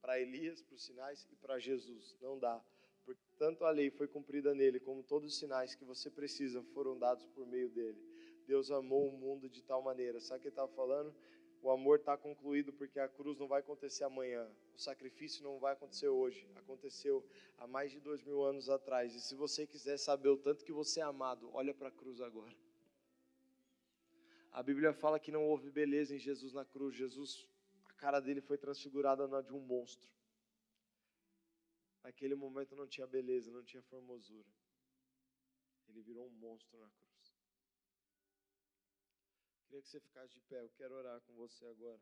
[0.00, 2.16] para Elias, para os sinais e para Jesus.
[2.20, 2.62] Não dá.
[3.04, 6.98] Porque tanto a lei foi cumprida nele, como todos os sinais que você precisa foram
[6.98, 8.00] dados por meio dele.
[8.46, 10.20] Deus amou o mundo de tal maneira.
[10.20, 11.14] Sabe o que ele estava falando?
[11.62, 14.50] O amor está concluído porque a cruz não vai acontecer amanhã.
[14.74, 16.48] O sacrifício não vai acontecer hoje.
[16.56, 17.24] Aconteceu
[17.58, 19.14] há mais de dois mil anos atrás.
[19.14, 22.20] E se você quiser saber o tanto que você é amado, olha para a cruz
[22.20, 22.54] agora.
[24.52, 26.96] A Bíblia fala que não houve beleza em Jesus na cruz.
[26.96, 27.46] Jesus,
[28.00, 30.10] cara dele foi transfigurada na de um monstro.
[32.02, 34.48] Naquele momento não tinha beleza, não tinha formosura.
[35.86, 37.34] Ele virou um monstro na cruz.
[39.64, 40.62] Queria que você ficasse de pé.
[40.62, 42.00] Eu quero orar com você agora.